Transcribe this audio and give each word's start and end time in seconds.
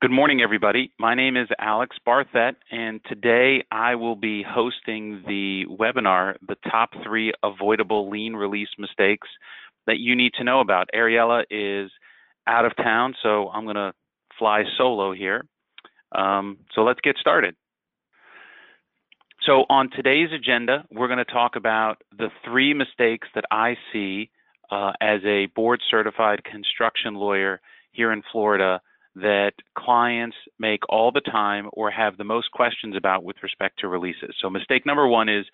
Good 0.00 0.12
morning, 0.12 0.40
everybody. 0.40 0.92
My 0.96 1.16
name 1.16 1.36
is 1.36 1.48
Alex 1.58 1.96
Barthet, 2.06 2.54
and 2.70 3.00
today 3.08 3.64
I 3.72 3.96
will 3.96 4.14
be 4.14 4.44
hosting 4.48 5.24
the 5.26 5.64
webinar, 5.68 6.36
The 6.46 6.54
Top 6.70 6.90
Three 7.04 7.32
Avoidable 7.42 8.08
Lien 8.08 8.36
Release 8.36 8.68
Mistakes 8.78 9.26
That 9.88 9.98
You 9.98 10.14
Need 10.14 10.34
to 10.34 10.44
Know 10.44 10.60
About. 10.60 10.88
Ariella 10.94 11.42
is 11.50 11.90
out 12.46 12.64
of 12.64 12.76
town, 12.76 13.16
so 13.24 13.48
I'm 13.48 13.64
going 13.64 13.74
to 13.74 13.92
fly 14.38 14.62
solo 14.76 15.12
here. 15.12 15.44
Um, 16.12 16.58
so 16.76 16.82
let's 16.82 17.00
get 17.02 17.16
started. 17.16 17.56
So 19.44 19.64
on 19.68 19.90
today's 19.90 20.30
agenda, 20.32 20.84
we're 20.92 21.08
going 21.08 21.18
to 21.18 21.24
talk 21.24 21.56
about 21.56 21.96
the 22.16 22.28
three 22.44 22.72
mistakes 22.72 23.26
that 23.34 23.46
I 23.50 23.74
see 23.92 24.30
uh, 24.70 24.92
as 25.00 25.22
a 25.24 25.46
board 25.56 25.80
certified 25.90 26.44
construction 26.44 27.16
lawyer 27.16 27.60
here 27.90 28.12
in 28.12 28.22
Florida 28.30 28.80
that 29.20 29.52
clients 29.76 30.36
make 30.58 30.80
all 30.88 31.10
the 31.12 31.20
time 31.20 31.68
or 31.72 31.90
have 31.90 32.16
the 32.16 32.24
most 32.24 32.50
questions 32.52 32.96
about 32.96 33.24
with 33.24 33.36
respect 33.42 33.78
to 33.80 33.88
releases. 33.88 34.34
So 34.40 34.50
mistake 34.50 34.86
number 34.86 35.06
one 35.06 35.28
is 35.28 35.46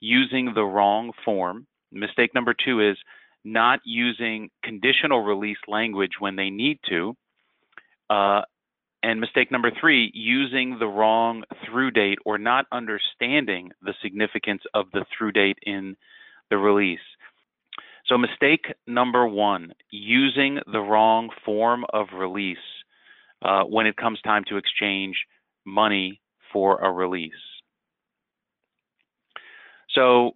using 0.00 0.52
the 0.54 0.64
wrong 0.64 1.12
form. 1.24 1.66
Mistake 1.92 2.34
number 2.34 2.54
two 2.54 2.80
is 2.80 2.96
not 3.44 3.80
using 3.84 4.50
conditional 4.62 5.22
release 5.22 5.58
language 5.68 6.12
when 6.18 6.36
they 6.36 6.50
need 6.50 6.78
to. 6.88 7.16
Uh, 8.10 8.42
and 9.02 9.20
mistake 9.20 9.52
number 9.52 9.70
three, 9.80 10.10
using 10.14 10.78
the 10.78 10.86
wrong 10.86 11.44
through 11.64 11.92
date 11.92 12.18
or 12.24 12.38
not 12.38 12.66
understanding 12.72 13.70
the 13.82 13.94
significance 14.02 14.62
of 14.74 14.86
the 14.92 15.04
through 15.16 15.32
date 15.32 15.58
in 15.62 15.96
the 16.50 16.56
release. 16.56 16.98
So 18.06 18.18
mistake 18.18 18.66
number 18.86 19.26
one, 19.26 19.72
using 19.90 20.60
the 20.70 20.80
wrong 20.80 21.30
form 21.44 21.84
of 21.92 22.08
release 22.16 22.58
uh, 23.42 23.64
when 23.64 23.86
it 23.86 23.96
comes 23.96 24.20
time 24.22 24.44
to 24.48 24.56
exchange 24.56 25.16
money 25.64 26.20
for 26.52 26.78
a 26.78 26.90
release. 26.90 27.32
So, 29.94 30.32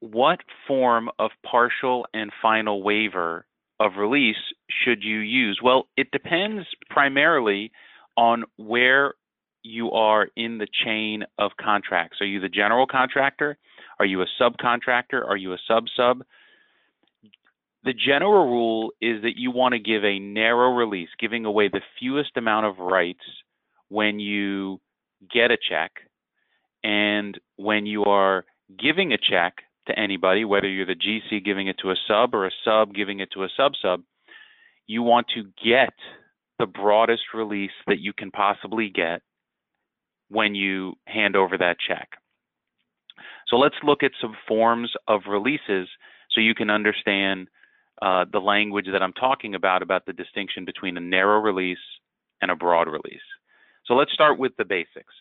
what 0.00 0.40
form 0.66 1.10
of 1.18 1.30
partial 1.44 2.06
and 2.12 2.30
final 2.42 2.82
waiver 2.82 3.46
of 3.80 3.92
release 3.96 4.36
should 4.70 5.02
you 5.02 5.18
use? 5.18 5.60
Well, 5.62 5.88
it 5.96 6.10
depends 6.10 6.66
primarily 6.90 7.72
on 8.16 8.44
where 8.56 9.14
you 9.62 9.90
are 9.92 10.28
in 10.36 10.58
the 10.58 10.68
chain 10.84 11.24
of 11.38 11.52
contracts. 11.58 12.18
Are 12.20 12.26
you 12.26 12.38
the 12.38 12.48
general 12.48 12.86
contractor? 12.86 13.56
Are 13.98 14.04
you 14.04 14.20
a 14.22 14.26
subcontractor? 14.40 15.26
Are 15.26 15.36
you 15.36 15.54
a 15.54 15.58
sub 15.66 15.86
sub? 15.96 16.22
The 17.84 17.92
general 17.92 18.46
rule 18.46 18.92
is 19.02 19.22
that 19.22 19.36
you 19.36 19.50
want 19.50 19.74
to 19.74 19.78
give 19.78 20.04
a 20.04 20.18
narrow 20.18 20.74
release, 20.74 21.10
giving 21.20 21.44
away 21.44 21.68
the 21.68 21.82
fewest 22.00 22.36
amount 22.36 22.66
of 22.66 22.78
rights 22.78 23.24
when 23.88 24.18
you 24.18 24.80
get 25.32 25.50
a 25.50 25.58
check. 25.68 25.92
And 26.82 27.38
when 27.56 27.84
you 27.84 28.04
are 28.04 28.46
giving 28.78 29.12
a 29.12 29.18
check 29.18 29.56
to 29.86 29.98
anybody, 29.98 30.46
whether 30.46 30.68
you're 30.68 30.86
the 30.86 30.94
GC 30.94 31.44
giving 31.44 31.68
it 31.68 31.76
to 31.82 31.90
a 31.90 31.96
sub 32.08 32.34
or 32.34 32.46
a 32.46 32.50
sub 32.64 32.94
giving 32.94 33.20
it 33.20 33.30
to 33.32 33.44
a 33.44 33.48
sub 33.54 33.72
sub, 33.80 34.02
you 34.86 35.02
want 35.02 35.26
to 35.34 35.44
get 35.62 35.94
the 36.58 36.66
broadest 36.66 37.22
release 37.34 37.72
that 37.86 38.00
you 38.00 38.12
can 38.14 38.30
possibly 38.30 38.88
get 38.88 39.20
when 40.28 40.54
you 40.54 40.94
hand 41.06 41.36
over 41.36 41.58
that 41.58 41.76
check. 41.86 42.08
So 43.48 43.56
let's 43.56 43.76
look 43.82 44.02
at 44.02 44.12
some 44.20 44.34
forms 44.48 44.92
of 45.06 45.22
releases 45.28 45.88
so 46.30 46.40
you 46.40 46.54
can 46.54 46.70
understand 46.70 47.48
uh, 48.02 48.24
the 48.30 48.40
language 48.40 48.86
that 48.92 49.02
I'm 49.02 49.12
talking 49.12 49.54
about, 49.54 49.82
about 49.82 50.06
the 50.06 50.12
distinction 50.12 50.64
between 50.64 50.96
a 50.96 51.00
narrow 51.00 51.40
release 51.40 51.78
and 52.42 52.50
a 52.50 52.56
broad 52.56 52.88
release. 52.88 53.22
So 53.86 53.94
let's 53.94 54.12
start 54.12 54.38
with 54.38 54.52
the 54.56 54.64
basics. 54.64 55.14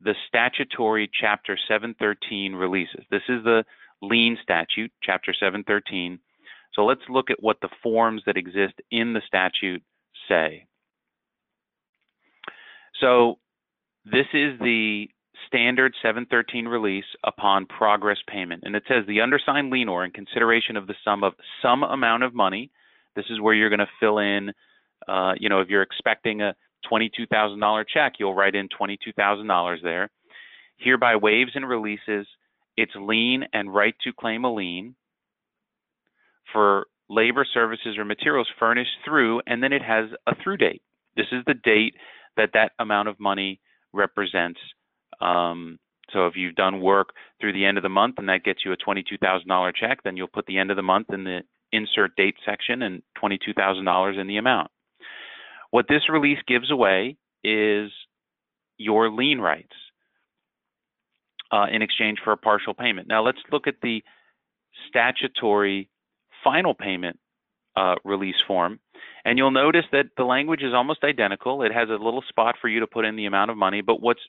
The 0.00 0.14
statutory 0.28 1.10
Chapter 1.20 1.58
713 1.68 2.54
releases. 2.54 3.04
This 3.10 3.22
is 3.28 3.42
the 3.44 3.64
lien 4.00 4.36
statute, 4.42 4.92
Chapter 5.02 5.32
713. 5.32 6.18
So 6.74 6.84
let's 6.84 7.02
look 7.08 7.30
at 7.30 7.42
what 7.42 7.58
the 7.60 7.68
forms 7.82 8.22
that 8.26 8.36
exist 8.36 8.74
in 8.90 9.12
the 9.12 9.22
statute 9.26 9.82
say. 10.28 10.66
So 13.00 13.38
this 14.04 14.26
is 14.32 14.58
the 14.60 15.08
standard 15.46 15.94
713 16.02 16.66
release 16.66 17.04
upon 17.24 17.66
progress 17.66 18.18
payment. 18.26 18.62
And 18.64 18.74
it 18.74 18.84
says 18.88 19.04
the 19.06 19.20
undersigned 19.20 19.72
lienor 19.72 20.04
in 20.04 20.10
consideration 20.10 20.76
of 20.76 20.86
the 20.86 20.94
sum 21.04 21.24
of 21.24 21.34
some 21.62 21.82
amount 21.82 22.22
of 22.22 22.34
money. 22.34 22.70
This 23.16 23.26
is 23.30 23.40
where 23.40 23.54
you're 23.54 23.68
going 23.68 23.78
to 23.80 23.86
fill 24.00 24.18
in, 24.18 24.52
uh, 25.06 25.32
you 25.38 25.48
know, 25.48 25.60
if 25.60 25.68
you're 25.68 25.82
expecting 25.82 26.42
a 26.42 26.54
$22,000 26.90 27.84
check, 27.92 28.14
you'll 28.18 28.34
write 28.34 28.54
in 28.54 28.68
$22,000 28.68 29.82
there. 29.82 30.10
Hereby 30.78 31.16
waives 31.16 31.52
and 31.54 31.68
releases 31.68 32.26
its 32.76 32.92
lien 32.96 33.44
and 33.52 33.72
right 33.72 33.94
to 34.04 34.12
claim 34.12 34.44
a 34.44 34.52
lien 34.52 34.94
for 36.52 36.86
labor, 37.08 37.46
services, 37.52 37.96
or 37.98 38.04
materials 38.04 38.48
furnished 38.58 38.96
through, 39.04 39.42
and 39.46 39.62
then 39.62 39.72
it 39.72 39.82
has 39.82 40.06
a 40.26 40.34
through 40.42 40.56
date. 40.56 40.82
This 41.16 41.26
is 41.30 41.44
the 41.46 41.54
date 41.54 41.94
that 42.36 42.50
that 42.54 42.72
amount 42.78 43.08
of 43.08 43.20
money 43.20 43.60
represents 43.92 44.58
um, 45.22 45.78
so 46.12 46.26
if 46.26 46.34
you've 46.36 46.54
done 46.54 46.80
work 46.80 47.10
through 47.40 47.52
the 47.52 47.64
end 47.64 47.78
of 47.78 47.82
the 47.82 47.88
month 47.88 48.16
and 48.18 48.28
that 48.28 48.44
gets 48.44 48.60
you 48.64 48.72
a 48.72 48.76
$22,000 48.76 49.72
check, 49.74 50.02
then 50.04 50.16
you'll 50.16 50.26
put 50.26 50.46
the 50.46 50.58
end 50.58 50.70
of 50.70 50.76
the 50.76 50.82
month 50.82 51.08
in 51.12 51.24
the 51.24 51.40
insert 51.72 52.14
date 52.16 52.36
section 52.44 52.82
and 52.82 53.02
$22,000 53.22 54.20
in 54.20 54.26
the 54.26 54.36
amount. 54.36 54.70
What 55.70 55.86
this 55.88 56.02
release 56.10 56.38
gives 56.46 56.70
away 56.70 57.16
is 57.42 57.90
your 58.76 59.10
lien 59.10 59.40
rights 59.40 59.72
uh, 61.50 61.66
in 61.72 61.82
exchange 61.82 62.18
for 62.22 62.32
a 62.32 62.36
partial 62.36 62.74
payment. 62.74 63.08
Now 63.08 63.24
let's 63.24 63.38
look 63.50 63.66
at 63.66 63.76
the 63.82 64.02
statutory 64.88 65.88
final 66.44 66.74
payment 66.74 67.18
uh, 67.76 67.94
release 68.04 68.36
form. 68.46 68.80
And 69.24 69.38
you'll 69.38 69.50
notice 69.50 69.84
that 69.92 70.06
the 70.16 70.24
language 70.24 70.62
is 70.62 70.74
almost 70.74 71.04
identical. 71.04 71.62
It 71.62 71.72
has 71.72 71.88
a 71.88 71.92
little 71.92 72.24
spot 72.28 72.56
for 72.60 72.68
you 72.68 72.80
to 72.80 72.86
put 72.86 73.04
in 73.04 73.16
the 73.16 73.26
amount 73.26 73.50
of 73.50 73.56
money, 73.56 73.80
but 73.80 74.00
what's 74.00 74.20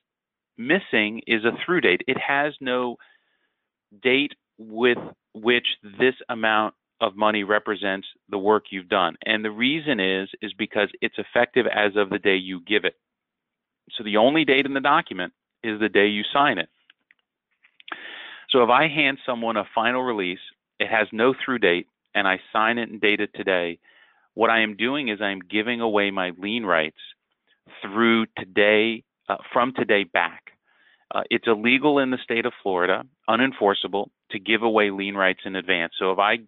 missing 0.57 1.21
is 1.27 1.45
a 1.45 1.57
through 1.65 1.81
date. 1.81 2.01
It 2.07 2.17
has 2.17 2.53
no 2.61 2.97
date 4.01 4.33
with 4.57 4.97
which 5.33 5.67
this 5.83 6.15
amount 6.29 6.75
of 7.01 7.15
money 7.15 7.43
represents 7.43 8.07
the 8.29 8.37
work 8.37 8.65
you've 8.69 8.89
done. 8.89 9.15
And 9.25 9.43
the 9.43 9.51
reason 9.51 9.99
is 9.99 10.29
is 10.41 10.53
because 10.53 10.89
it's 11.01 11.17
effective 11.17 11.65
as 11.67 11.95
of 11.95 12.09
the 12.09 12.19
day 12.19 12.35
you 12.35 12.61
give 12.61 12.85
it. 12.85 12.95
So 13.97 14.03
the 14.03 14.17
only 14.17 14.45
date 14.45 14.65
in 14.65 14.73
the 14.73 14.79
document 14.79 15.33
is 15.63 15.79
the 15.79 15.89
day 15.89 16.07
you 16.07 16.23
sign 16.31 16.57
it. 16.57 16.69
So 18.49 18.63
if 18.63 18.69
I 18.69 18.87
hand 18.87 19.17
someone 19.25 19.57
a 19.57 19.65
final 19.75 20.03
release, 20.03 20.39
it 20.79 20.87
has 20.87 21.07
no 21.11 21.33
through 21.33 21.59
date, 21.59 21.87
and 22.13 22.27
I 22.27 22.39
sign 22.51 22.77
it 22.77 22.89
and 22.89 23.01
date 23.01 23.19
it 23.19 23.31
today, 23.33 23.79
what 24.35 24.49
I 24.49 24.61
am 24.61 24.75
doing 24.75 25.09
is 25.09 25.19
I 25.21 25.31
am 25.31 25.39
giving 25.39 25.81
away 25.81 26.11
my 26.11 26.31
lien 26.37 26.65
rights 26.65 26.97
through 27.81 28.27
today 28.37 29.03
uh, 29.29 29.37
from 29.51 29.73
today 29.73 30.03
back. 30.03 30.51
Uh, 31.13 31.21
it's 31.29 31.47
illegal 31.47 31.99
in 31.99 32.09
the 32.11 32.17
state 32.23 32.45
of 32.45 32.53
Florida, 32.63 33.03
unenforceable, 33.29 34.07
to 34.31 34.39
give 34.39 34.63
away 34.63 34.89
lien 34.89 35.15
rights 35.15 35.41
in 35.45 35.55
advance. 35.55 35.93
So 35.99 36.11
if 36.11 36.19
I 36.19 36.39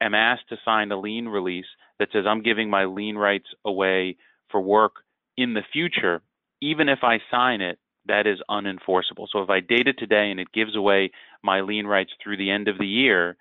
am 0.00 0.14
asked 0.14 0.48
to 0.50 0.56
sign 0.64 0.92
a 0.92 1.00
lien 1.00 1.26
release 1.26 1.66
that 1.98 2.08
says 2.12 2.24
I'm 2.26 2.42
giving 2.42 2.70
my 2.70 2.84
lien 2.84 3.16
rights 3.16 3.48
away 3.64 4.16
for 4.50 4.60
work 4.60 4.92
in 5.36 5.54
the 5.54 5.62
future, 5.72 6.22
even 6.60 6.88
if 6.88 7.00
I 7.02 7.18
sign 7.30 7.60
it, 7.60 7.78
that 8.06 8.26
is 8.26 8.38
unenforceable. 8.48 9.26
So 9.30 9.42
if 9.42 9.50
I 9.50 9.60
date 9.60 9.86
it 9.86 9.98
today 9.98 10.30
and 10.30 10.40
it 10.40 10.52
gives 10.52 10.76
away 10.76 11.10
my 11.42 11.60
lien 11.60 11.86
rights 11.86 12.12
through 12.22 12.38
the 12.38 12.50
end 12.50 12.68
of 12.68 12.78
the 12.78 12.86
year, 12.86 13.36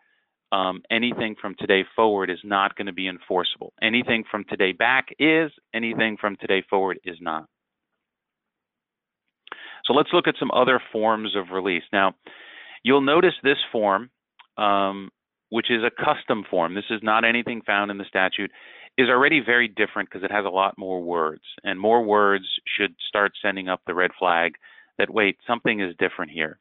um, 0.51 0.81
anything 0.89 1.35
from 1.39 1.55
today 1.57 1.83
forward 1.95 2.29
is 2.29 2.39
not 2.43 2.75
going 2.75 2.87
to 2.87 2.93
be 2.93 3.07
enforceable. 3.07 3.73
Anything 3.81 4.23
from 4.29 4.43
today 4.45 4.71
back 4.71 5.07
is, 5.19 5.51
anything 5.73 6.17
from 6.19 6.35
today 6.37 6.63
forward 6.69 6.99
is 7.03 7.17
not. 7.21 7.47
So 9.87 9.93
let's 9.93 10.09
look 10.11 10.27
at 10.27 10.35
some 10.37 10.51
other 10.51 10.81
forms 10.91 11.35
of 11.35 11.51
release. 11.51 11.83
Now, 11.93 12.13
you'll 12.83 13.01
notice 13.01 13.33
this 13.41 13.57
form, 13.71 14.09
um, 14.57 15.09
which 15.49 15.71
is 15.71 15.81
a 15.83 16.03
custom 16.03 16.43
form. 16.49 16.75
This 16.75 16.89
is 16.89 16.99
not 17.01 17.23
anything 17.23 17.61
found 17.65 17.89
in 17.89 17.97
the 17.97 18.05
statute, 18.05 18.51
is 18.97 19.07
already 19.07 19.39
very 19.39 19.67
different 19.67 20.09
because 20.09 20.23
it 20.23 20.31
has 20.31 20.45
a 20.45 20.49
lot 20.49 20.77
more 20.77 21.01
words. 21.01 21.43
And 21.63 21.79
more 21.79 22.03
words 22.03 22.45
should 22.77 22.95
start 23.07 23.31
sending 23.41 23.69
up 23.69 23.81
the 23.87 23.93
red 23.93 24.11
flag 24.19 24.55
that, 24.97 25.09
wait, 25.09 25.37
something 25.47 25.79
is 25.79 25.95
different 25.97 26.31
here. 26.31 26.59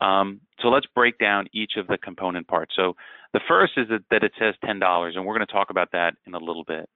Um, 0.00 0.40
so 0.60 0.68
let's 0.68 0.86
break 0.94 1.18
down 1.18 1.46
each 1.52 1.72
of 1.76 1.86
the 1.86 1.98
component 1.98 2.48
parts. 2.48 2.74
So 2.74 2.94
the 3.32 3.40
first 3.46 3.74
is 3.76 3.88
that, 3.90 4.02
that 4.10 4.24
it 4.24 4.32
says 4.38 4.54
$10, 4.64 5.16
and 5.16 5.26
we're 5.26 5.36
going 5.36 5.46
to 5.46 5.52
talk 5.52 5.70
about 5.70 5.92
that 5.92 6.14
in 6.26 6.34
a 6.34 6.38
little 6.38 6.64
bit. 6.64 6.88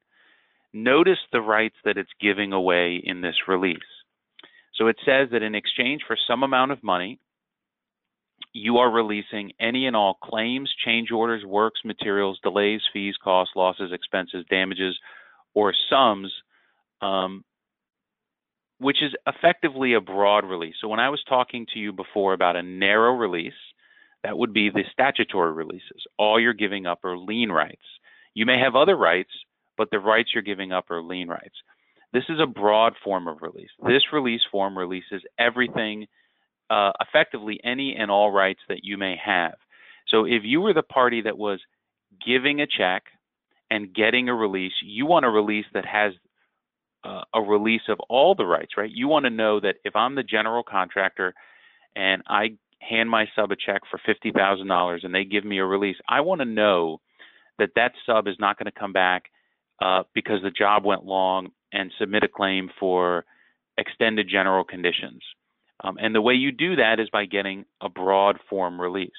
Notice 0.72 1.18
the 1.30 1.42
rights 1.42 1.76
that 1.84 1.98
it's 1.98 2.10
giving 2.20 2.52
away 2.52 3.00
in 3.04 3.20
this 3.20 3.36
release. 3.46 3.78
So 4.76 4.88
it 4.88 4.96
says 5.04 5.28
that 5.32 5.42
in 5.42 5.54
exchange 5.54 6.02
for 6.06 6.16
some 6.28 6.42
amount 6.42 6.72
of 6.72 6.82
money, 6.82 7.20
you 8.52 8.78
are 8.78 8.90
releasing 8.90 9.52
any 9.60 9.86
and 9.86 9.96
all 9.96 10.18
claims, 10.22 10.72
change 10.84 11.10
orders, 11.10 11.44
works, 11.44 11.80
materials, 11.84 12.38
delays, 12.42 12.80
fees, 12.92 13.14
costs, 13.22 13.54
losses, 13.56 13.92
expenses, 13.92 14.44
damages, 14.50 14.96
or 15.54 15.72
sums 15.90 16.32
um, 17.04 17.44
which 18.78 19.02
is 19.02 19.12
effectively 19.26 19.94
a 19.94 20.00
broad 20.00 20.44
release. 20.44 20.74
So 20.80 20.88
when 20.88 21.00
I 21.00 21.10
was 21.10 21.22
talking 21.28 21.66
to 21.72 21.78
you 21.78 21.92
before 21.92 22.32
about 22.32 22.56
a 22.56 22.62
narrow 22.62 23.14
release, 23.14 23.52
that 24.22 24.36
would 24.36 24.52
be 24.52 24.70
the 24.70 24.84
statutory 24.92 25.52
releases. 25.52 26.02
All 26.18 26.40
you're 26.40 26.54
giving 26.54 26.86
up 26.86 27.04
are 27.04 27.16
lien 27.16 27.52
rights. 27.52 27.84
You 28.34 28.46
may 28.46 28.58
have 28.58 28.74
other 28.74 28.96
rights, 28.96 29.30
but 29.76 29.90
the 29.90 29.98
rights 29.98 30.30
you're 30.34 30.42
giving 30.42 30.72
up 30.72 30.90
are 30.90 31.02
lien 31.02 31.28
rights. 31.28 31.54
This 32.14 32.24
is 32.28 32.38
a 32.40 32.46
broad 32.46 32.94
form 33.02 33.26
of 33.26 33.38
release. 33.42 33.70
This 33.84 34.04
release 34.12 34.40
form 34.52 34.78
releases 34.78 35.20
everything, 35.36 36.06
uh, 36.70 36.92
effectively 37.00 37.58
any 37.64 37.96
and 37.98 38.08
all 38.08 38.30
rights 38.30 38.60
that 38.68 38.84
you 38.84 38.96
may 38.96 39.16
have. 39.22 39.54
So 40.06 40.24
if 40.24 40.42
you 40.44 40.60
were 40.60 40.72
the 40.72 40.84
party 40.84 41.22
that 41.22 41.36
was 41.36 41.58
giving 42.24 42.60
a 42.60 42.68
check 42.68 43.02
and 43.68 43.92
getting 43.92 44.28
a 44.28 44.34
release, 44.34 44.74
you 44.84 45.06
want 45.06 45.24
a 45.24 45.28
release 45.28 45.66
that 45.74 45.84
has 45.86 46.12
uh, 47.02 47.22
a 47.34 47.42
release 47.42 47.82
of 47.88 47.98
all 48.08 48.36
the 48.36 48.46
rights, 48.46 48.74
right? 48.76 48.90
You 48.90 49.08
want 49.08 49.24
to 49.24 49.30
know 49.30 49.58
that 49.58 49.76
if 49.84 49.96
I'm 49.96 50.14
the 50.14 50.22
general 50.22 50.62
contractor 50.62 51.34
and 51.96 52.22
I 52.28 52.56
hand 52.78 53.10
my 53.10 53.26
sub 53.34 53.50
a 53.50 53.56
check 53.56 53.82
for 53.90 54.00
$50,000 54.08 55.04
and 55.04 55.12
they 55.12 55.24
give 55.24 55.44
me 55.44 55.58
a 55.58 55.64
release, 55.64 55.96
I 56.08 56.20
want 56.20 56.42
to 56.42 56.46
know 56.46 57.00
that 57.58 57.70
that 57.74 57.92
sub 58.06 58.28
is 58.28 58.36
not 58.38 58.56
going 58.56 58.70
to 58.70 58.78
come 58.78 58.92
back 58.92 59.24
uh, 59.82 60.04
because 60.14 60.42
the 60.42 60.50
job 60.52 60.84
went 60.84 61.04
long 61.04 61.50
and 61.74 61.92
submit 61.98 62.22
a 62.22 62.28
claim 62.28 62.70
for 62.80 63.26
extended 63.76 64.28
general 64.30 64.64
conditions. 64.64 65.20
Um, 65.82 65.98
and 66.00 66.14
the 66.14 66.22
way 66.22 66.34
you 66.34 66.52
do 66.52 66.76
that 66.76 67.00
is 67.00 67.10
by 67.10 67.26
getting 67.26 67.64
a 67.82 67.88
broad 67.88 68.38
form 68.48 68.80
release. 68.80 69.10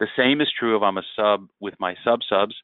The 0.00 0.08
same 0.16 0.40
is 0.40 0.48
true 0.58 0.76
if 0.76 0.82
I'm 0.82 0.98
a 0.98 1.02
sub 1.16 1.46
with 1.60 1.74
my 1.78 1.94
sub 2.04 2.20
subs, 2.28 2.56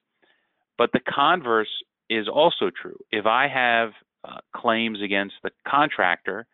but 0.76 0.90
the 0.92 1.00
converse 1.00 1.70
is 2.10 2.26
also 2.28 2.70
true. 2.70 2.98
If 3.12 3.26
I 3.26 3.46
have 3.48 3.90
uh, 4.24 4.38
claims 4.54 5.00
against 5.00 5.36
the 5.42 5.50
contractor, 5.66 6.46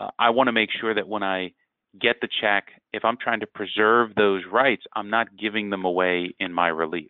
uh, 0.00 0.08
I 0.18 0.30
want 0.30 0.48
to 0.48 0.52
make 0.52 0.70
sure 0.80 0.94
that 0.94 1.08
when 1.08 1.22
I 1.22 1.52
get 2.00 2.16
the 2.20 2.28
check, 2.40 2.68
if 2.92 3.04
I'm 3.04 3.18
trying 3.20 3.40
to 3.40 3.46
preserve 3.46 4.14
those 4.14 4.42
rights, 4.50 4.84
I'm 4.96 5.10
not 5.10 5.36
giving 5.36 5.68
them 5.68 5.84
away 5.84 6.34
in 6.40 6.52
my 6.52 6.68
release. 6.68 7.08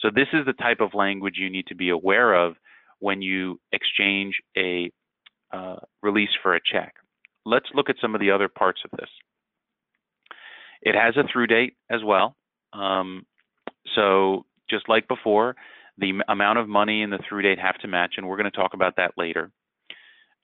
So 0.00 0.08
this 0.14 0.28
is 0.32 0.46
the 0.46 0.54
type 0.54 0.80
of 0.80 0.94
language 0.94 1.34
you 1.36 1.50
need 1.50 1.66
to 1.66 1.74
be 1.74 1.90
aware 1.90 2.34
of 2.34 2.54
when 3.00 3.22
you 3.22 3.60
exchange 3.72 4.36
a 4.56 4.90
uh, 5.52 5.76
release 6.02 6.30
for 6.42 6.54
a 6.54 6.60
check. 6.64 6.94
Let's 7.44 7.66
look 7.74 7.90
at 7.90 7.96
some 8.00 8.14
of 8.14 8.20
the 8.20 8.30
other 8.30 8.48
parts 8.48 8.82
of 8.84 8.90
this. 8.98 9.08
It 10.82 10.94
has 10.94 11.16
a 11.16 11.28
through 11.30 11.48
date 11.48 11.74
as 11.90 12.00
well. 12.04 12.36
Um, 12.72 13.26
so 13.94 14.46
just 14.68 14.88
like 14.88 15.08
before, 15.08 15.56
the 15.98 16.12
amount 16.28 16.58
of 16.58 16.68
money 16.68 17.02
and 17.02 17.12
the 17.12 17.18
through 17.28 17.42
date 17.42 17.58
have 17.58 17.78
to 17.78 17.88
match, 17.88 18.14
and 18.16 18.26
we're 18.26 18.36
going 18.36 18.50
to 18.50 18.56
talk 18.56 18.74
about 18.74 18.96
that 18.96 19.12
later. 19.16 19.50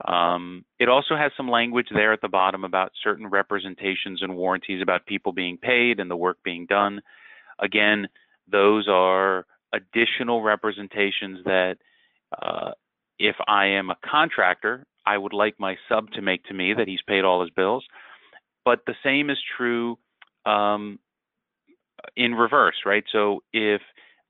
Um, 0.06 0.64
it 0.78 0.90
also 0.90 1.16
has 1.16 1.32
some 1.36 1.50
language 1.50 1.88
there 1.92 2.12
at 2.12 2.20
the 2.20 2.28
bottom 2.28 2.64
about 2.64 2.92
certain 3.02 3.28
representations 3.28 4.20
and 4.20 4.36
warranties 4.36 4.82
about 4.82 5.06
people 5.06 5.32
being 5.32 5.56
paid 5.56 6.00
and 6.00 6.10
the 6.10 6.16
work 6.16 6.36
being 6.44 6.66
done. 6.66 7.00
Again, 7.58 8.08
those 8.50 8.86
are 8.88 9.46
additional 9.72 10.42
representations 10.42 11.38
that 11.44 11.76
uh, 12.40 12.72
if 13.18 13.36
I 13.46 13.66
am 13.66 13.90
a 13.90 13.96
contractor, 14.04 14.86
I 15.06 15.16
would 15.16 15.32
like 15.32 15.54
my 15.58 15.76
sub 15.88 16.10
to 16.12 16.22
make 16.22 16.44
to 16.44 16.54
me 16.54 16.74
that 16.74 16.88
he's 16.88 17.02
paid 17.06 17.24
all 17.24 17.40
his 17.40 17.50
bills. 17.50 17.84
But 18.64 18.80
the 18.86 18.94
same 19.04 19.30
is 19.30 19.38
true 19.56 19.98
um, 20.44 20.98
in 22.16 22.34
reverse, 22.34 22.76
right? 22.84 23.04
So 23.12 23.42
if 23.52 23.80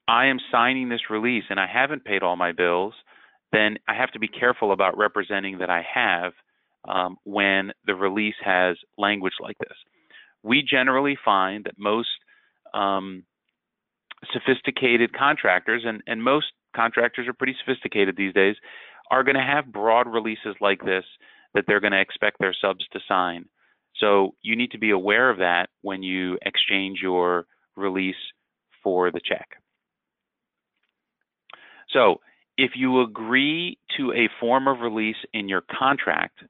I 0.09 0.27
am 0.27 0.39
signing 0.53 0.89
this 0.89 1.11
release 1.11 1.45
and 1.51 1.59
I 1.59 1.67
haven't 1.67 2.05
paid 2.05 2.23
all 2.23 2.37
my 2.37 2.53
bills, 2.53 2.95
then 3.53 3.79
I 3.89 3.95
have 3.95 4.13
to 4.13 4.19
be 4.19 4.29
careful 4.29 4.73
about 4.73 4.99
representing 4.99 5.59
that 5.59 5.71
I 5.71 5.83
have 5.95 6.33
um, 6.87 7.17
when 7.25 7.73
the 7.87 7.95
release 7.95 8.35
has 8.45 8.77
language 8.99 9.35
like 9.41 9.59
this. 9.59 9.77
We 10.43 10.63
generally 10.63 11.19
find 11.25 11.65
that 11.65 11.75
most 11.79 12.09
um, 12.75 13.25
sophisticated 14.33 15.13
contractors, 15.17 15.83
and, 15.85 16.03
and 16.07 16.23
most 16.23 16.47
contractors 16.77 17.27
are 17.27 17.33
pretty 17.33 17.57
sophisticated 17.65 18.17
these 18.17 18.35
days, 18.35 18.57
are 19.11 19.25
going 19.25 19.37
to 19.37 19.43
have 19.43 19.73
broad 19.73 20.07
releases 20.07 20.55
like 20.61 20.85
this 20.85 21.05
that 21.55 21.65
they're 21.67 21.81
going 21.81 21.93
to 21.93 22.01
expect 22.01 22.39
their 22.39 22.55
subs 22.61 22.85
to 22.93 23.01
sign. 23.09 23.47
So 23.99 24.35
you 24.43 24.57
need 24.57 24.73
to 24.73 24.79
be 24.79 24.91
aware 24.91 25.31
of 25.31 25.39
that 25.39 25.69
when 25.81 26.03
you 26.03 26.39
exchange 26.43 26.99
your 27.01 27.47
release 27.77 28.15
for 28.83 29.11
the 29.11 29.21
check. 29.25 29.49
So 31.91 32.21
if 32.59 32.73
you 32.75 33.03
agree 33.03 33.79
to 33.97 34.13
a 34.13 34.29
form 34.41 34.69
of 34.69 34.81
release 34.81 35.17
in 35.33 35.49
your 35.49 35.63
contract, 35.63 36.41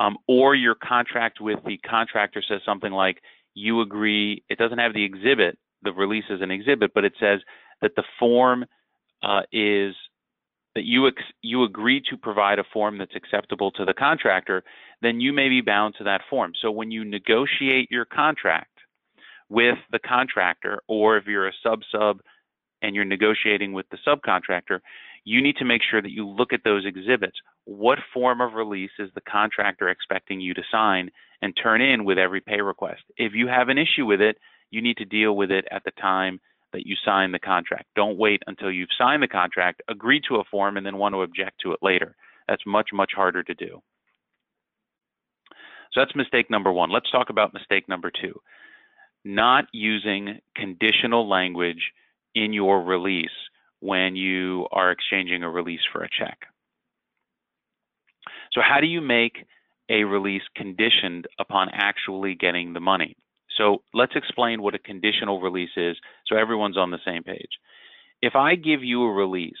um, 0.00 0.16
or 0.26 0.54
your 0.54 0.74
contract 0.74 1.40
with 1.40 1.60
the 1.64 1.78
contractor 1.78 2.42
says 2.46 2.60
something 2.66 2.92
like, 2.92 3.18
you 3.54 3.80
agree, 3.80 4.42
it 4.48 4.58
doesn't 4.58 4.78
have 4.78 4.94
the 4.94 5.04
exhibit, 5.04 5.58
the 5.82 5.92
release 5.92 6.24
is 6.30 6.40
an 6.40 6.50
exhibit, 6.50 6.92
but 6.94 7.04
it 7.04 7.12
says 7.20 7.40
that 7.80 7.94
the 7.96 8.04
form 8.18 8.64
uh, 9.22 9.42
is 9.52 9.94
that 10.74 10.84
you 10.84 11.06
ex- 11.06 11.22
you 11.42 11.64
agree 11.64 12.00
to 12.10 12.16
provide 12.16 12.58
a 12.58 12.64
form 12.72 12.98
that's 12.98 13.14
acceptable 13.14 13.70
to 13.72 13.84
the 13.84 13.94
contractor, 13.94 14.62
then 15.02 15.20
you 15.20 15.32
may 15.32 15.48
be 15.48 15.60
bound 15.60 15.94
to 15.98 16.04
that 16.04 16.22
form. 16.30 16.52
So 16.60 16.70
when 16.70 16.90
you 16.90 17.04
negotiate 17.04 17.90
your 17.90 18.04
contract 18.04 18.70
with 19.48 19.78
the 19.90 19.98
contractor, 19.98 20.80
or 20.88 21.18
if 21.18 21.26
you're 21.26 21.48
a 21.48 21.52
sub 21.62 21.80
sub 21.90 22.20
and 22.80 22.94
you're 22.94 23.04
negotiating 23.04 23.72
with 23.72 23.86
the 23.90 23.98
subcontractor, 24.06 24.80
you 25.24 25.42
need 25.42 25.56
to 25.56 25.64
make 25.64 25.82
sure 25.88 26.02
that 26.02 26.10
you 26.10 26.26
look 26.26 26.52
at 26.52 26.64
those 26.64 26.84
exhibits. 26.86 27.36
What 27.64 27.98
form 28.12 28.40
of 28.40 28.54
release 28.54 28.90
is 28.98 29.10
the 29.14 29.20
contractor 29.20 29.88
expecting 29.88 30.40
you 30.40 30.54
to 30.54 30.62
sign 30.70 31.10
and 31.42 31.56
turn 31.56 31.80
in 31.80 32.04
with 32.04 32.18
every 32.18 32.40
pay 32.40 32.60
request? 32.60 33.02
If 33.16 33.34
you 33.34 33.46
have 33.46 33.68
an 33.68 33.78
issue 33.78 34.06
with 34.06 34.20
it, 34.20 34.38
you 34.70 34.82
need 34.82 34.96
to 34.96 35.04
deal 35.04 35.36
with 35.36 35.50
it 35.50 35.66
at 35.70 35.84
the 35.84 35.92
time 35.92 36.40
that 36.72 36.86
you 36.86 36.96
sign 37.04 37.32
the 37.32 37.38
contract. 37.38 37.86
Don't 37.96 38.18
wait 38.18 38.42
until 38.46 38.70
you've 38.70 38.88
signed 38.96 39.22
the 39.22 39.28
contract, 39.28 39.82
agree 39.88 40.20
to 40.28 40.36
a 40.36 40.44
form, 40.50 40.76
and 40.76 40.86
then 40.86 40.98
want 40.98 41.14
to 41.14 41.22
object 41.22 41.60
to 41.60 41.72
it 41.72 41.80
later. 41.82 42.16
That's 42.48 42.66
much, 42.66 42.90
much 42.92 43.12
harder 43.14 43.42
to 43.42 43.54
do. 43.54 43.82
So 45.92 46.00
that's 46.00 46.16
mistake 46.16 46.50
number 46.50 46.72
one. 46.72 46.90
Let's 46.90 47.10
talk 47.10 47.30
about 47.30 47.52
mistake 47.52 47.88
number 47.88 48.10
two. 48.10 48.40
Not 49.24 49.66
using 49.72 50.40
conditional 50.56 51.28
language 51.28 51.92
in 52.34 52.52
your 52.52 52.82
release 52.82 53.28
when 53.80 54.16
you 54.16 54.66
are 54.72 54.90
exchanging 54.90 55.42
a 55.42 55.50
release 55.50 55.80
for 55.92 56.02
a 56.02 56.08
check. 56.08 56.38
So, 58.52 58.60
how 58.62 58.80
do 58.80 58.86
you 58.86 59.00
make 59.00 59.46
a 59.88 60.04
release 60.04 60.42
conditioned 60.56 61.26
upon 61.38 61.68
actually 61.72 62.34
getting 62.34 62.72
the 62.72 62.80
money? 62.80 63.16
So, 63.56 63.82
let's 63.94 64.12
explain 64.16 64.62
what 64.62 64.74
a 64.74 64.78
conditional 64.78 65.40
release 65.40 65.76
is 65.76 65.96
so 66.26 66.36
everyone's 66.36 66.76
on 66.76 66.90
the 66.90 66.98
same 67.04 67.22
page. 67.22 67.50
If 68.20 68.36
I 68.36 68.54
give 68.54 68.82
you 68.84 69.02
a 69.04 69.12
release 69.12 69.54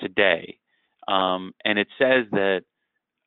today 0.00 0.58
um, 1.08 1.52
and 1.64 1.78
it 1.78 1.88
says 1.98 2.24
that 2.32 2.62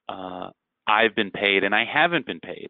uh, 0.08 0.50
I've 0.88 1.16
been 1.16 1.32
paid 1.32 1.64
and 1.64 1.74
I 1.76 1.86
haven't 1.86 2.26
been 2.26 2.40
paid, 2.40 2.70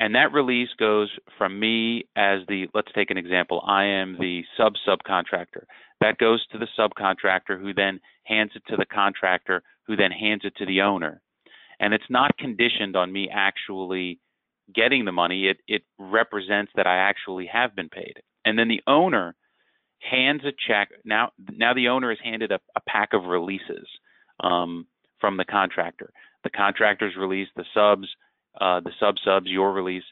and 0.00 0.14
that 0.14 0.32
release 0.32 0.68
goes 0.78 1.10
from 1.36 1.58
me 1.58 2.04
as 2.16 2.40
the, 2.48 2.68
let's 2.72 2.92
take 2.94 3.10
an 3.10 3.18
example, 3.18 3.62
I 3.66 3.84
am 3.84 4.16
the 4.18 4.42
sub 4.56 4.74
subcontractor. 4.86 5.64
That 6.00 6.18
goes 6.18 6.46
to 6.48 6.58
the 6.58 6.68
subcontractor 6.78 7.60
who 7.60 7.74
then 7.74 8.00
hands 8.24 8.52
it 8.54 8.62
to 8.68 8.76
the 8.76 8.86
contractor 8.86 9.62
who 9.86 9.96
then 9.96 10.12
hands 10.12 10.42
it 10.44 10.54
to 10.56 10.66
the 10.66 10.82
owner. 10.82 11.20
And 11.80 11.92
it's 11.92 12.10
not 12.10 12.36
conditioned 12.38 12.96
on 12.96 13.12
me 13.12 13.28
actually 13.32 14.20
getting 14.74 15.04
the 15.04 15.12
money. 15.12 15.46
It, 15.46 15.58
it 15.66 15.82
represents 15.98 16.72
that 16.76 16.86
I 16.86 16.96
actually 16.96 17.46
have 17.46 17.74
been 17.74 17.88
paid. 17.88 18.14
And 18.44 18.58
then 18.58 18.68
the 18.68 18.82
owner 18.86 19.34
hands 20.00 20.42
a 20.44 20.52
check. 20.66 20.90
Now, 21.04 21.32
now 21.52 21.74
the 21.74 21.88
owner 21.88 22.12
is 22.12 22.18
handed 22.22 22.52
a, 22.52 22.60
a 22.76 22.80
pack 22.86 23.12
of 23.12 23.24
releases 23.24 23.86
um, 24.40 24.86
from 25.20 25.36
the 25.36 25.44
contractor. 25.44 26.12
The 26.44 26.50
contractor's 26.50 27.16
release, 27.16 27.48
the 27.56 27.64
subs, 27.74 28.08
uh, 28.60 28.80
the 28.80 28.92
sub 29.00 29.16
subs, 29.24 29.46
your 29.48 29.72
release, 29.72 30.04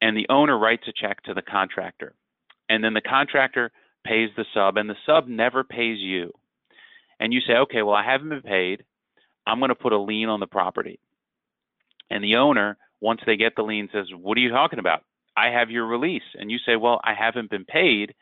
and 0.00 0.16
the 0.16 0.26
owner 0.28 0.58
writes 0.58 0.84
a 0.88 0.92
check 0.92 1.22
to 1.22 1.34
the 1.34 1.42
contractor. 1.42 2.14
And 2.68 2.82
then 2.82 2.94
the 2.94 3.00
contractor 3.00 3.70
pays 4.04 4.30
the 4.36 4.44
sub, 4.54 4.76
and 4.76 4.88
the 4.88 4.96
sub 5.06 5.26
never 5.26 5.64
pays 5.64 5.98
you. 5.98 6.32
And 7.18 7.32
you 7.32 7.40
say, 7.40 7.54
okay, 7.54 7.82
well, 7.82 7.94
I 7.94 8.04
haven't 8.04 8.28
been 8.28 8.42
paid. 8.42 8.84
I'm 9.46 9.58
going 9.58 9.70
to 9.70 9.74
put 9.74 9.92
a 9.92 9.98
lien 9.98 10.28
on 10.28 10.40
the 10.40 10.46
property. 10.46 10.98
And 12.10 12.22
the 12.22 12.36
owner, 12.36 12.76
once 13.00 13.20
they 13.26 13.36
get 13.36 13.54
the 13.56 13.62
lien, 13.62 13.88
says, 13.92 14.06
What 14.16 14.38
are 14.38 14.40
you 14.40 14.50
talking 14.50 14.78
about? 14.78 15.02
I 15.36 15.48
have 15.48 15.70
your 15.70 15.86
release. 15.86 16.22
And 16.34 16.50
you 16.50 16.58
say, 16.64 16.76
Well, 16.76 17.00
I 17.04 17.14
haven't 17.14 17.50
been 17.50 17.64
paid. 17.64 18.14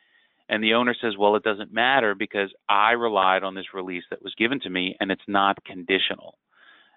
And 0.49 0.63
the 0.63 0.75
owner 0.75 0.95
says, 1.01 1.15
Well, 1.19 1.37
it 1.37 1.43
doesn't 1.43 1.73
matter 1.73 2.15
because 2.15 2.51
I 2.69 2.93
relied 2.93 3.45
on 3.45 3.55
this 3.55 3.75
release 3.75 4.05
that 4.11 4.23
was 4.23 4.35
given 4.37 4.61
to 4.61 4.71
me 4.71 4.97
and 5.01 5.11
it's 5.11 5.23
not 5.29 5.65
conditional. 5.65 6.37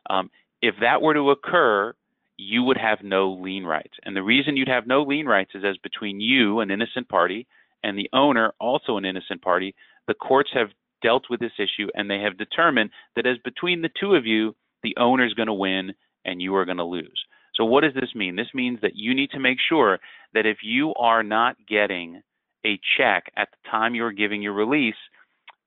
Um, 0.10 0.30
if 0.62 0.76
that 0.82 1.02
were 1.02 1.14
to 1.14 1.32
occur, 1.32 1.94
you 2.38 2.64
would 2.64 2.78
have 2.78 3.00
no 3.04 3.32
lien 3.32 3.66
rights. 3.66 3.94
And 4.04 4.16
the 4.16 4.24
reason 4.24 4.58
you'd 4.58 4.68
have 4.68 4.88
no 4.88 5.04
lien 5.04 5.26
rights 5.26 5.52
is 5.56 5.64
as 5.64 5.78
between 5.78 6.20
you, 6.20 6.60
an 6.60 6.72
innocent 6.72 7.08
party, 7.08 7.48
and 7.84 7.98
the 7.98 8.10
owner, 8.14 8.54
also 8.60 8.98
an 8.98 9.06
innocent 9.06 9.42
party, 9.42 9.76
the 10.08 10.14
courts 10.14 10.50
have 10.54 10.70
dealt 11.02 11.26
with 11.30 11.40
this 11.40 11.52
issue 11.60 11.88
and 11.94 12.10
they 12.10 12.20
have 12.20 12.38
determined 12.38 12.90
that 13.16 13.28
as 13.28 13.38
between 13.44 13.82
the 13.82 13.92
two 14.00 14.16
of 14.16 14.26
you, 14.26 14.56
the 14.84 14.96
owner 14.98 15.26
is 15.26 15.34
going 15.34 15.48
to 15.48 15.54
win 15.54 15.94
and 16.26 16.42
you 16.42 16.56
are 16.56 16.66
going 16.66 16.78
to 16.78 16.84
lose. 16.84 17.26
So 17.56 17.66
what 17.66 17.82
does 17.82 17.94
this 17.94 18.14
mean? 18.14 18.36
This 18.36 18.54
means 18.54 18.80
that 18.82 18.96
you 18.96 19.14
need 19.14 19.32
to 19.32 19.40
make 19.40 19.58
sure 19.70 20.00
that 20.34 20.46
if 20.46 20.58
you 20.64 20.94
are 20.96 21.24
not 21.24 21.56
getting 21.68 22.22
a 22.66 22.80
check 22.98 23.32
at 23.38 23.50
the 23.52 23.70
time 23.70 23.96
you're 23.96 24.12
giving 24.12 24.42
your 24.42 24.54
release, 24.54 24.96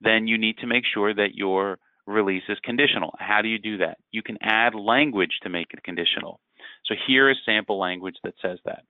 then 0.01 0.27
you 0.27 0.39
need 0.39 0.59
to 0.59 0.67
make 0.67 0.85
sure 0.93 1.15
that 1.15 1.35
your 1.35 1.79
release 2.07 2.43
is 2.49 2.59
conditional. 2.63 3.15
How 3.19 3.43
do 3.43 3.49
you 3.49 3.59
do 3.59 3.79
that? 3.79 3.99
You 4.11 4.23
can 4.23 4.39
add 4.43 4.75
language 4.75 5.39
to 5.43 5.49
make 5.49 5.69
it 5.73 5.83
conditional. 5.83 6.41
So 6.87 6.95
here 7.07 7.31
is 7.31 7.37
sample 7.45 7.79
language 7.79 8.17
that 8.25 8.35
says 8.43 8.59
that. 8.65 8.83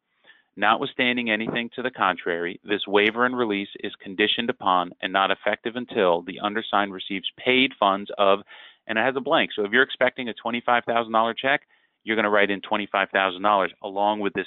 Notwithstanding 0.56 1.30
anything 1.30 1.70
to 1.76 1.82
the 1.82 1.90
contrary, 1.90 2.60
this 2.64 2.86
waiver 2.86 3.24
and 3.24 3.36
release 3.36 3.68
is 3.80 3.92
conditioned 4.02 4.50
upon 4.50 4.90
and 5.00 5.12
not 5.12 5.30
effective 5.30 5.76
until 5.76 6.22
the 6.22 6.40
undersigned 6.40 6.92
receives 6.92 7.30
paid 7.38 7.72
funds 7.78 8.10
of, 8.18 8.40
and 8.86 8.98
it 8.98 9.04
has 9.04 9.14
a 9.16 9.20
blank. 9.20 9.50
So 9.54 9.64
if 9.64 9.70
you're 9.70 9.84
expecting 9.84 10.28
a 10.28 10.34
$25,000 10.44 11.34
check, 11.36 11.62
you're 12.08 12.16
going 12.16 12.24
to 12.24 12.30
write 12.30 12.50
in 12.50 12.62
$25,000 12.62 13.68
along 13.82 14.20
with 14.20 14.32
this 14.32 14.46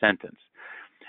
sentence. 0.00 0.38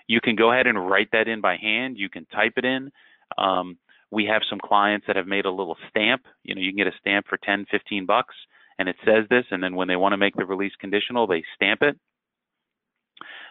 You 0.08 0.20
can 0.20 0.36
go 0.36 0.52
ahead 0.52 0.66
and 0.66 0.90
write 0.90 1.10
that 1.12 1.28
in 1.28 1.42
by 1.42 1.58
hand. 1.58 1.98
You 2.00 2.10
can 2.10 2.26
type 2.26 2.54
it 2.58 2.66
in. 2.66 2.92
Um, 3.38 3.78
we 4.10 4.26
have 4.26 4.42
some 4.50 4.60
clients 4.60 5.06
that 5.06 5.16
have 5.16 5.28
made 5.28 5.46
a 5.46 5.52
little 5.52 5.78
stamp. 5.90 6.24
You 6.44 6.56
know, 6.56 6.62
you 6.62 6.72
can 6.72 6.78
get 6.78 6.88
a 6.88 6.98
stamp 7.00 7.28
for 7.28 7.38
10, 7.38 7.68
15 7.70 8.08
bucks, 8.08 8.34
and 8.80 8.90
it 8.90 8.96
says 9.06 9.26
this, 9.30 9.46
and 9.52 9.62
then 9.62 9.76
when 9.76 9.88
they 9.88 9.96
want 9.96 10.14
to 10.14 10.18
make 10.18 10.36
the 10.36 10.46
release 10.46 10.74
conditional, 10.80 11.28
they 11.28 11.44
stamp 11.56 11.84
it. 11.84 11.98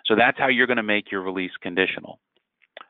So 0.07 0.17
that's 0.17 0.39
how 0.39 0.49
you're 0.49 0.67
going 0.67 0.77
to 0.77 0.83
make 0.83 1.13
your 1.13 1.23
release 1.23 1.53
conditional. 1.63 2.19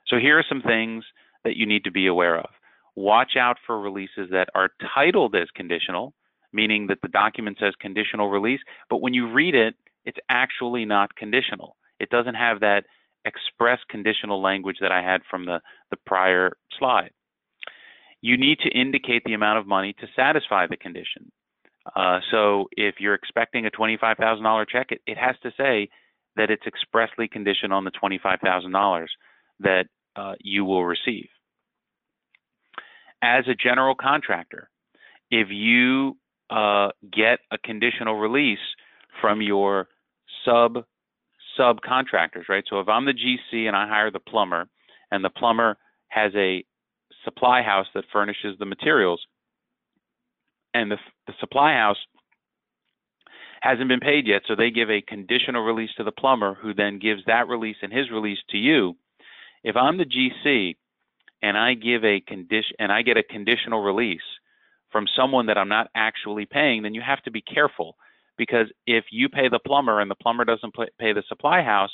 So 0.06 0.16
here 0.16 0.38
are 0.38 0.44
some 0.48 0.62
things 0.62 1.04
that 1.44 1.56
you 1.56 1.66
need 1.66 1.84
to 1.84 1.90
be 1.90 2.06
aware 2.06 2.38
of. 2.38 2.48
Watch 2.96 3.36
out 3.38 3.56
for 3.66 3.78
releases 3.78 4.30
that 4.30 4.48
are 4.54 4.70
titled 4.94 5.34
as 5.34 5.48
conditional, 5.54 6.14
meaning 6.54 6.86
that 6.86 7.02
the 7.02 7.08
document 7.08 7.58
says 7.60 7.74
conditional 7.80 8.30
release, 8.30 8.60
but 8.88 9.02
when 9.02 9.12
you 9.12 9.30
read 9.30 9.54
it, 9.54 9.74
it's 10.04 10.18
actually 10.28 10.84
not 10.84 11.14
conditional. 11.16 11.76
It 11.98 12.08
doesn't 12.08 12.34
have 12.34 12.60
that 12.60 12.84
express 13.24 13.80
conditional 13.88 14.40
language 14.40 14.76
that 14.80 14.92
I 14.92 15.02
had 15.02 15.22
from 15.28 15.46
the, 15.46 15.60
the 15.90 15.96
prior 16.06 16.56
slide. 16.78 17.10
You 18.20 18.38
need 18.38 18.58
to 18.60 18.68
indicate 18.70 19.24
the 19.24 19.34
amount 19.34 19.58
of 19.58 19.66
money 19.66 19.94
to 19.94 20.06
satisfy 20.14 20.66
the 20.66 20.76
condition. 20.76 21.30
Uh, 21.96 22.20
so 22.30 22.68
if 22.72 22.96
you're 22.98 23.14
expecting 23.14 23.66
a 23.66 23.70
$25,000 23.70 24.68
check, 24.68 24.86
it, 24.90 25.02
it, 25.06 25.18
has 25.18 25.36
to 25.42 25.50
say 25.56 25.88
that 26.36 26.50
it's 26.50 26.66
expressly 26.66 27.28
conditioned 27.28 27.72
on 27.72 27.84
the 27.84 27.90
$25,000 27.90 29.06
that 29.60 29.86
uh, 30.16 30.34
you 30.40 30.64
will 30.64 30.84
receive. 30.84 31.28
As 33.22 33.44
a 33.48 33.54
general 33.54 33.94
contractor, 33.94 34.70
if 35.30 35.48
you 35.50 36.16
uh, 36.54 36.90
get 37.12 37.40
a 37.50 37.58
conditional 37.58 38.14
release 38.14 38.58
from 39.20 39.42
your 39.42 39.88
sub 40.44 40.84
subcontractors, 41.58 42.48
right? 42.48 42.64
So 42.68 42.80
if 42.80 42.88
I'm 42.88 43.04
the 43.04 43.12
GC 43.12 43.66
and 43.66 43.76
I 43.76 43.88
hire 43.88 44.10
the 44.10 44.20
plumber, 44.20 44.66
and 45.10 45.24
the 45.24 45.30
plumber 45.30 45.76
has 46.08 46.32
a 46.34 46.64
supply 47.24 47.62
house 47.62 47.86
that 47.94 48.04
furnishes 48.12 48.56
the 48.58 48.66
materials, 48.66 49.20
and 50.74 50.90
the, 50.90 50.96
the 51.26 51.32
supply 51.40 51.74
house 51.74 51.96
hasn't 53.60 53.88
been 53.88 54.00
paid 54.00 54.26
yet, 54.26 54.42
so 54.46 54.54
they 54.54 54.70
give 54.70 54.90
a 54.90 55.00
conditional 55.00 55.62
release 55.62 55.90
to 55.96 56.04
the 56.04 56.12
plumber, 56.12 56.54
who 56.54 56.74
then 56.74 56.98
gives 56.98 57.22
that 57.26 57.48
release 57.48 57.76
and 57.82 57.92
his 57.92 58.10
release 58.10 58.38
to 58.50 58.58
you. 58.58 58.96
If 59.62 59.76
I'm 59.76 59.96
the 59.96 60.04
GC 60.04 60.76
and 61.42 61.56
I 61.56 61.74
give 61.74 62.04
a 62.04 62.20
condition 62.20 62.76
and 62.78 62.92
I 62.92 63.02
get 63.02 63.16
a 63.16 63.22
conditional 63.22 63.82
release 63.82 64.20
from 64.94 65.06
someone 65.16 65.46
that 65.46 65.58
I'm 65.58 65.68
not 65.68 65.88
actually 65.96 66.46
paying, 66.46 66.84
then 66.84 66.94
you 66.94 67.02
have 67.04 67.20
to 67.24 67.32
be 67.32 67.42
careful 67.42 67.96
because 68.38 68.68
if 68.86 69.06
you 69.10 69.28
pay 69.28 69.48
the 69.48 69.58
plumber 69.58 69.98
and 69.98 70.08
the 70.08 70.14
plumber 70.14 70.44
doesn't 70.44 70.72
pay 71.00 71.12
the 71.12 71.24
supply 71.28 71.62
house, 71.62 71.90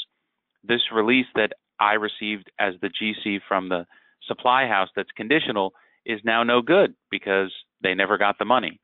this 0.62 0.83
release 0.92 1.25
that 1.35 1.54
I 1.80 1.95
received 1.95 2.50
as 2.59 2.75
the 2.83 2.90
GC 2.90 3.40
from 3.49 3.71
the 3.71 3.87
supply 4.28 4.66
house 4.66 4.90
that's 4.95 5.09
conditional 5.16 5.73
is 6.04 6.21
now 6.25 6.42
no 6.42 6.61
good 6.61 6.92
because 7.11 7.50
they 7.83 7.95
never 7.95 8.19
got 8.19 8.38
the 8.38 8.45
money. 8.45 8.78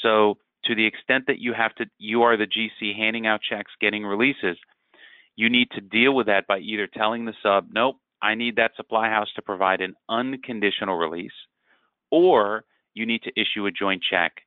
So 0.00 0.38
to 0.64 0.74
the 0.74 0.84
extent 0.84 1.28
that 1.28 1.38
you 1.38 1.52
have 1.52 1.72
to 1.76 1.86
you 1.98 2.22
are 2.24 2.36
the 2.36 2.48
GC 2.48 2.96
handing 2.96 3.28
out 3.28 3.42
checks, 3.48 3.70
getting 3.80 4.04
releases, 4.04 4.56
you 5.36 5.48
need 5.48 5.70
to 5.70 5.80
deal 5.80 6.16
with 6.16 6.26
that 6.26 6.48
by 6.48 6.58
either 6.58 6.88
telling 6.88 7.26
the 7.26 7.34
sub, 7.44 7.68
nope, 7.72 7.98
I 8.20 8.34
need 8.34 8.56
that 8.56 8.72
supply 8.76 9.08
house 9.08 9.28
to 9.36 9.42
provide 9.42 9.80
an 9.80 9.94
unconditional 10.08 10.96
release, 10.96 11.30
or 12.10 12.64
you 12.94 13.06
need 13.06 13.22
to 13.22 13.32
issue 13.40 13.66
a 13.66 13.70
joint 13.70 14.02
check 14.08 14.42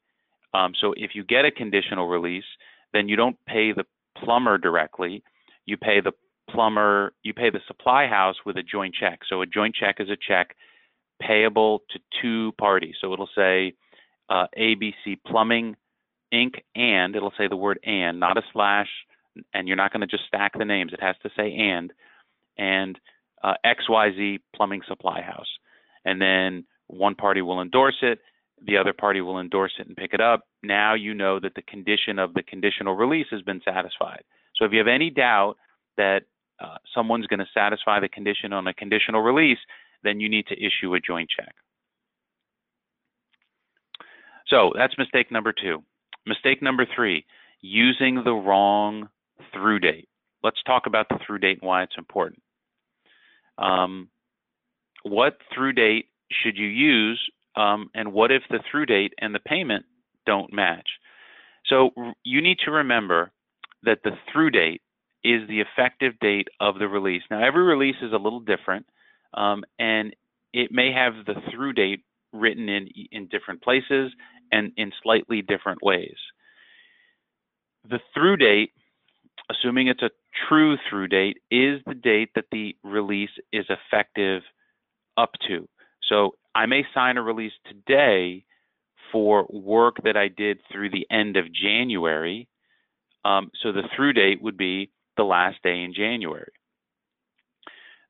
um, 0.56 0.74
so 0.80 0.94
if 0.96 1.12
you 1.14 1.24
get 1.24 1.46
a 1.46 1.52
conditional 1.52 2.08
release, 2.08 2.46
then 2.94 3.10
you 3.10 3.16
don't 3.16 3.38
pay 3.46 3.74
the 3.74 3.86
plumber 4.24 4.58
directly. 4.58 5.24
You 5.66 5.76
pay 5.76 6.00
the 6.00 6.14
plumber, 6.50 7.14
you 7.24 7.34
pay 7.34 7.50
the 7.50 7.60
supply 7.68 8.08
house 8.08 8.36
with 8.46 8.56
a 8.56 8.64
joint 8.64 8.96
check. 8.98 9.20
So 9.28 9.42
a 9.42 9.46
joint 9.46 9.76
check 9.76 9.98
is 10.00 10.10
a 10.10 10.16
check 10.16 10.56
payable 11.22 11.80
to 11.92 12.00
two 12.22 12.54
parties. 12.54 12.96
So 13.02 13.12
it'll 13.12 13.30
say 13.36 13.74
uh, 14.30 14.46
ABC 14.58 15.18
Plumbing 15.28 15.76
Inc. 16.34 16.54
and 16.76 17.16
it'll 17.16 17.34
say 17.38 17.48
the 17.50 17.56
word 17.56 17.80
and, 17.84 18.20
not 18.20 18.38
a 18.38 18.42
slash, 18.54 18.88
and 19.54 19.68
you're 19.68 19.78
not 19.78 19.92
going 19.92 20.02
to 20.02 20.08
just 20.08 20.24
stack 20.28 20.58
the 20.58 20.66
names. 20.66 20.94
It 20.94 21.02
has 21.02 21.16
to 21.24 21.30
say 21.36 21.54
and, 21.54 21.92
and 22.58 22.98
uh, 23.44 23.54
XYZ 23.66 24.40
Plumbing 24.56 24.82
Supply 24.88 25.22
House. 25.22 25.50
And 26.06 26.22
then 26.22 26.66
one 26.88 27.16
party 27.16 27.42
will 27.42 27.62
endorse 27.62 27.98
it, 28.02 28.20
the 28.66 28.78
other 28.78 28.94
party 28.94 29.22
will 29.22 29.40
endorse 29.40 29.74
it 29.80 29.88
and 29.88 29.96
pick 29.96 30.14
it 30.14 30.22
up. 30.22 30.48
Now 30.64 30.94
you 30.94 31.14
know 31.14 31.40
that 31.40 31.56
the 31.56 31.62
condition 31.64 32.20
of 32.20 32.34
the 32.34 32.44
conditional 32.44 32.96
release 32.96 33.28
has 33.32 33.42
been 33.42 33.62
satisfied. 33.64 34.24
So 34.56 34.66
if 34.66 34.72
you 34.72 34.80
have 34.80 34.88
any 34.88 35.10
doubt 35.10 35.56
that 35.98 36.24
uh, 36.60 36.78
someone's 36.94 37.28
going 37.28 37.40
to 37.40 37.48
satisfy 37.54 38.00
the 38.00 38.10
condition 38.10 38.54
on 38.54 38.68
a 38.68 38.74
conditional 38.74 39.22
release, 39.22 39.60
then 40.04 40.20
you 40.20 40.30
need 40.30 40.48
to 40.48 40.56
issue 40.56 40.96
a 40.96 41.00
joint 41.00 41.30
check. 41.36 41.54
So 44.48 44.72
that's 44.76 44.98
mistake 44.98 45.32
number 45.32 45.54
two. 45.54 45.84
Mistake 46.26 46.62
number 46.62 46.86
three, 46.96 47.26
using 47.62 48.24
the 48.24 48.34
wrong 48.34 49.10
through 49.54 49.80
date. 49.80 50.08
Let's 50.44 50.62
talk 50.66 50.86
about 50.86 51.10
the 51.10 51.20
through 51.26 51.40
date 51.40 51.60
and 51.62 51.68
why 51.68 51.84
it's 51.84 51.96
important. 51.98 52.42
Um, 53.58 54.10
what 55.04 55.38
through 55.54 55.74
date 55.74 56.10
should 56.32 56.58
you 56.58 56.68
use 56.68 57.20
um, 57.56 57.90
and 57.94 58.14
what 58.14 58.32
if 58.32 58.44
the 58.50 58.60
through 58.70 58.88
date 58.88 59.14
and 59.20 59.34
the 59.34 59.40
payment 59.40 59.86
don't 60.26 60.54
match? 60.54 60.88
So 61.68 61.92
you 62.24 62.42
need 62.42 62.58
to 62.66 62.72
remember 62.72 63.32
that 63.84 64.00
the 64.04 64.12
through 64.32 64.52
date 64.52 64.82
is 65.24 65.48
the 65.48 65.62
effective 65.62 66.14
date 66.20 66.48
of 66.60 66.78
the 66.78 66.88
release. 66.88 67.24
Now, 67.32 67.44
every 67.44 67.64
release 67.64 67.96
is 68.02 68.14
a 68.14 68.18
little 68.18 68.40
different, 68.40 68.86
um, 69.34 69.64
and 69.80 70.16
it 70.54 70.72
may 70.72 70.92
have 70.92 71.26
the 71.26 71.36
through 71.52 71.74
date 71.74 72.02
written 72.32 72.70
in 72.70 72.90
in 73.12 73.28
different 73.28 73.62
places 73.62 74.12
and 74.52 74.72
in 74.78 74.92
slightly 75.02 75.42
different 75.42 75.82
ways. 75.82 76.16
The 77.90 78.00
through 78.14 78.38
date, 78.38 78.72
assuming 79.50 79.88
it's 79.88 80.02
a 80.02 80.12
true 80.48 80.78
through 80.90 81.08
date, 81.08 81.38
is 81.50 81.82
the 81.86 81.96
date 81.96 82.30
that 82.36 82.46
the 82.52 82.76
release 82.84 83.30
is 83.52 83.66
effective 83.70 84.44
up 85.18 85.32
to. 85.48 85.68
So 86.10 86.36
I 86.54 86.66
may 86.66 86.84
sign 86.94 87.18
a 87.18 87.22
release 87.22 87.54
today 87.68 88.46
for 89.12 89.46
work 89.50 89.98
that 90.04 90.18
I 90.18 90.28
did 90.28 90.60
through 90.72 90.90
the 90.92 91.08
end 91.10 91.38
of 91.38 91.46
January. 91.54 92.48
Um, 93.24 93.52
so 93.62 93.72
the 93.72 93.84
through 93.96 94.14
date 94.14 94.42
would 94.42 94.58
be 94.58 94.92
the 95.18 95.24
last 95.24 95.58
day 95.64 95.84
in 95.84 95.94
January. 95.94 96.52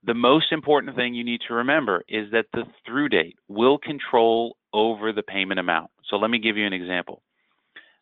The 0.04 0.14
most 0.14 0.52
important 0.52 0.96
thing 0.96 1.16
you 1.16 1.24
need 1.24 1.42
to 1.48 1.56
remember 1.56 2.04
is 2.08 2.32
that 2.32 2.46
the 2.54 2.64
through 2.86 3.10
date 3.10 3.38
will 3.48 3.78
control 3.78 4.58
over 4.74 5.12
the 5.12 5.24
payment 5.24 5.60
amount. 5.60 5.90
So 6.10 6.18
let 6.18 6.30
me 6.30 6.38
give 6.38 6.58
you 6.58 6.68
an 6.68 6.74
example. 6.74 7.24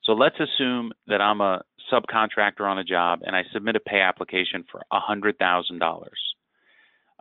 So 0.04 0.12
let's 0.12 0.36
assume 0.40 0.92
that 1.08 1.22
I'm 1.22 1.40
a 1.40 1.64
subcontractor 1.92 2.62
on 2.62 2.78
a 2.78 2.84
job 2.84 3.20
and 3.24 3.36
I 3.36 3.44
submit 3.54 3.76
a 3.76 3.80
pay 3.80 4.02
application 4.02 4.66
for 4.70 4.82
$100,000. 4.92 6.10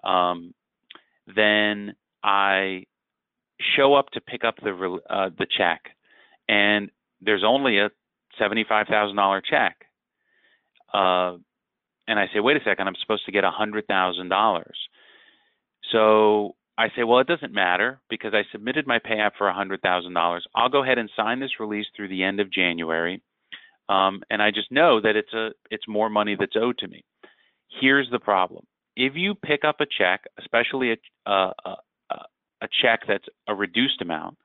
Um, 0.05 0.55
then 1.35 1.95
I 2.23 2.85
show 3.77 3.95
up 3.95 4.11
to 4.11 4.21
pick 4.21 4.45
up 4.45 4.57
the 4.63 4.99
uh, 5.09 5.31
the 5.37 5.47
check, 5.57 5.83
and 6.49 6.91
there's 7.21 7.45
only 7.47 7.79
a 7.79 7.91
seventy-five 8.39 8.87
thousand 8.89 9.17
dollar 9.17 9.41
check. 9.41 9.77
Uh, 10.93 11.39
and 12.09 12.19
I 12.19 12.27
say, 12.35 12.41
wait 12.41 12.57
a 12.57 12.65
second, 12.65 12.89
I'm 12.89 12.97
supposed 13.01 13.25
to 13.27 13.33
get 13.33 13.45
hundred 13.45 13.87
thousand 13.87 14.29
dollars. 14.29 14.77
So 15.91 16.57
I 16.77 16.89
say, 16.97 17.05
well, 17.05 17.21
it 17.21 17.27
doesn't 17.27 17.53
matter 17.53 18.01
because 18.09 18.33
I 18.35 18.43
submitted 18.51 18.87
my 18.87 18.99
pay 18.99 19.19
app 19.19 19.35
for 19.37 19.49
a 19.49 19.55
hundred 19.55 19.83
thousand 19.83 20.15
dollars. 20.15 20.47
I'll 20.55 20.69
go 20.69 20.83
ahead 20.83 20.99
and 20.99 21.11
sign 21.17 21.41
this 21.41 21.61
release 21.61 21.87
through 21.95 22.09
the 22.09 22.25
end 22.25 22.41
of 22.41 22.53
January, 22.53 23.23
um, 23.89 24.23
and 24.31 24.43
I 24.43 24.51
just 24.51 24.71
know 24.73 25.01
that 25.01 25.17
it's 25.17 25.33
a 25.33 25.51
it's 25.71 25.87
more 25.89 26.09
money 26.11 26.37
that's 26.39 26.57
owed 26.57 26.79
to 26.79 26.89
me. 26.89 27.05
Here's 27.81 28.11
the 28.11 28.19
problem: 28.19 28.65
if 28.97 29.15
you 29.17 29.35
pick 29.35 29.65
up 29.65 29.77
a 29.81 29.87
check, 29.87 30.25
especially 30.39 30.97
a, 31.27 31.31
a, 31.31 31.53
a 32.63 32.69
check 32.81 33.01
that's 33.07 33.27
a 33.49 33.55
reduced 33.55 34.01
amount, 34.01 34.39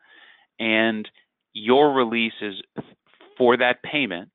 and 0.59 1.07
your 1.53 1.93
release 1.93 2.33
is 2.41 2.55
for 3.37 3.57
that 3.57 3.83
payment 3.83 4.29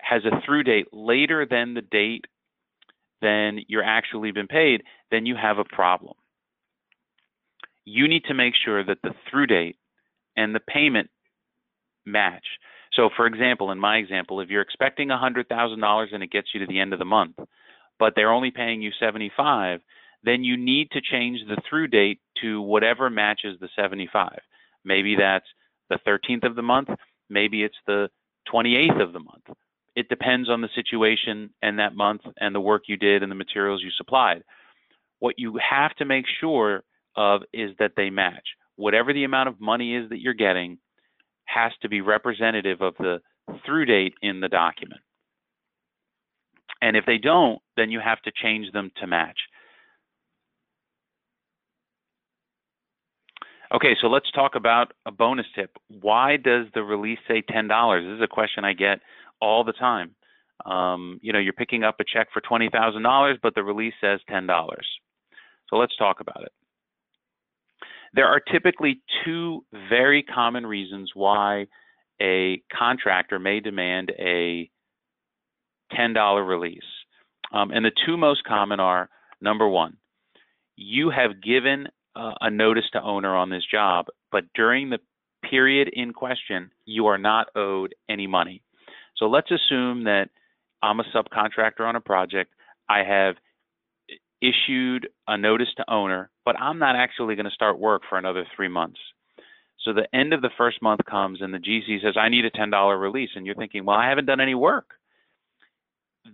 has 0.00 0.22
a 0.24 0.40
through 0.44 0.64
date 0.64 0.86
later 0.92 1.46
than 1.48 1.74
the 1.74 1.80
date 1.80 2.26
than 3.22 3.60
you're 3.68 3.84
actually 3.84 4.32
been 4.32 4.46
paid, 4.46 4.82
then 5.10 5.24
you 5.24 5.34
have 5.34 5.58
a 5.58 5.64
problem. 5.64 6.14
You 7.86 8.06
need 8.06 8.24
to 8.24 8.34
make 8.34 8.54
sure 8.64 8.84
that 8.84 8.98
the 9.02 9.14
through 9.30 9.46
date 9.46 9.76
and 10.36 10.54
the 10.54 10.60
payment 10.60 11.10
match. 12.04 12.44
So, 12.92 13.08
for 13.16 13.26
example, 13.26 13.70
in 13.70 13.78
my 13.78 13.96
example, 13.96 14.40
if 14.40 14.50
you're 14.50 14.62
expecting 14.62 15.08
$100,000 15.08 16.14
and 16.14 16.22
it 16.22 16.30
gets 16.30 16.48
you 16.52 16.60
to 16.60 16.66
the 16.66 16.80
end 16.80 16.92
of 16.92 16.98
the 16.98 17.04
month, 17.04 17.36
but 17.98 18.12
they're 18.14 18.32
only 18.32 18.50
paying 18.50 18.82
you 18.82 18.90
75, 19.00 19.80
then 20.24 20.42
you 20.42 20.56
need 20.56 20.90
to 20.92 21.00
change 21.00 21.40
the 21.46 21.60
through 21.68 21.88
date 21.88 22.20
to 22.40 22.60
whatever 22.60 23.10
matches 23.10 23.58
the 23.60 23.68
75. 23.76 24.38
Maybe 24.84 25.16
that's 25.16 25.46
the 25.90 25.98
13th 26.06 26.44
of 26.44 26.56
the 26.56 26.62
month, 26.62 26.88
maybe 27.28 27.62
it's 27.62 27.76
the 27.86 28.08
28th 28.52 29.02
of 29.02 29.12
the 29.12 29.20
month. 29.20 29.44
It 29.96 30.08
depends 30.08 30.48
on 30.48 30.60
the 30.60 30.68
situation 30.74 31.50
and 31.62 31.78
that 31.78 31.94
month 31.94 32.22
and 32.40 32.54
the 32.54 32.60
work 32.60 32.84
you 32.88 32.96
did 32.96 33.22
and 33.22 33.30
the 33.30 33.36
materials 33.36 33.82
you 33.82 33.90
supplied. 33.96 34.42
What 35.20 35.38
you 35.38 35.58
have 35.58 35.94
to 35.96 36.04
make 36.04 36.24
sure 36.40 36.82
of 37.16 37.42
is 37.52 37.70
that 37.78 37.92
they 37.96 38.10
match. 38.10 38.46
Whatever 38.76 39.12
the 39.12 39.24
amount 39.24 39.48
of 39.48 39.60
money 39.60 39.94
is 39.94 40.08
that 40.08 40.20
you're 40.20 40.34
getting 40.34 40.78
has 41.44 41.72
to 41.82 41.88
be 41.88 42.00
representative 42.00 42.80
of 42.80 42.94
the 42.98 43.20
through 43.64 43.84
date 43.84 44.14
in 44.22 44.40
the 44.40 44.48
document. 44.48 45.00
And 46.82 46.96
if 46.96 47.06
they 47.06 47.18
don't, 47.18 47.60
then 47.76 47.90
you 47.90 48.00
have 48.00 48.20
to 48.22 48.32
change 48.42 48.72
them 48.72 48.90
to 48.96 49.06
match. 49.06 49.38
Okay, 53.74 53.96
so 54.00 54.06
let's 54.06 54.30
talk 54.30 54.54
about 54.54 54.92
a 55.04 55.10
bonus 55.10 55.46
tip. 55.56 55.76
Why 55.88 56.36
does 56.36 56.66
the 56.74 56.84
release 56.84 57.18
say 57.26 57.42
$10? 57.42 58.08
This 58.08 58.16
is 58.18 58.22
a 58.22 58.28
question 58.28 58.64
I 58.64 58.72
get 58.72 59.00
all 59.40 59.64
the 59.64 59.72
time. 59.72 60.14
Um, 60.64 61.18
you 61.22 61.32
know, 61.32 61.40
you're 61.40 61.52
picking 61.52 61.82
up 61.82 61.96
a 61.98 62.04
check 62.04 62.28
for 62.32 62.40
$20,000, 62.40 63.34
but 63.42 63.56
the 63.56 63.64
release 63.64 63.94
says 64.00 64.20
$10. 64.30 64.46
So 65.68 65.76
let's 65.76 65.96
talk 65.96 66.20
about 66.20 66.42
it. 66.42 66.52
There 68.12 68.26
are 68.26 68.38
typically 68.38 69.02
two 69.24 69.64
very 69.88 70.22
common 70.22 70.64
reasons 70.64 71.10
why 71.12 71.66
a 72.22 72.62
contractor 72.72 73.40
may 73.40 73.58
demand 73.58 74.12
a 74.20 74.70
$10 75.98 76.48
release. 76.48 76.78
Um, 77.52 77.72
and 77.72 77.84
the 77.84 77.90
two 78.06 78.16
most 78.16 78.44
common 78.44 78.78
are 78.78 79.08
number 79.40 79.68
one, 79.68 79.96
you 80.76 81.10
have 81.10 81.42
given 81.42 81.88
uh, 82.16 82.32
a 82.40 82.50
notice 82.50 82.84
to 82.92 83.02
owner 83.02 83.34
on 83.36 83.50
this 83.50 83.64
job, 83.70 84.06
but 84.30 84.44
during 84.54 84.90
the 84.90 84.98
period 85.48 85.90
in 85.92 86.12
question, 86.12 86.70
you 86.84 87.06
are 87.06 87.18
not 87.18 87.48
owed 87.54 87.94
any 88.08 88.26
money. 88.26 88.62
So 89.16 89.26
let's 89.26 89.50
assume 89.50 90.04
that 90.04 90.30
I'm 90.82 91.00
a 91.00 91.04
subcontractor 91.14 91.80
on 91.80 91.96
a 91.96 92.00
project. 92.00 92.52
I 92.88 93.04
have 93.04 93.36
issued 94.40 95.08
a 95.26 95.38
notice 95.38 95.68
to 95.76 95.90
owner, 95.90 96.30
but 96.44 96.58
I'm 96.60 96.78
not 96.78 96.96
actually 96.96 97.34
going 97.34 97.46
to 97.46 97.52
start 97.52 97.78
work 97.78 98.02
for 98.08 98.18
another 98.18 98.44
three 98.54 98.68
months. 98.68 98.98
So 99.84 99.92
the 99.92 100.08
end 100.14 100.32
of 100.32 100.42
the 100.42 100.50
first 100.56 100.80
month 100.82 101.00
comes 101.08 101.40
and 101.40 101.52
the 101.52 101.58
GC 101.58 102.02
says, 102.02 102.14
I 102.18 102.28
need 102.28 102.44
a 102.44 102.50
$10 102.50 103.00
release. 103.00 103.30
And 103.34 103.44
you're 103.44 103.54
thinking, 103.54 103.84
well, 103.84 103.96
I 103.96 104.08
haven't 104.08 104.26
done 104.26 104.40
any 104.40 104.54
work. 104.54 104.86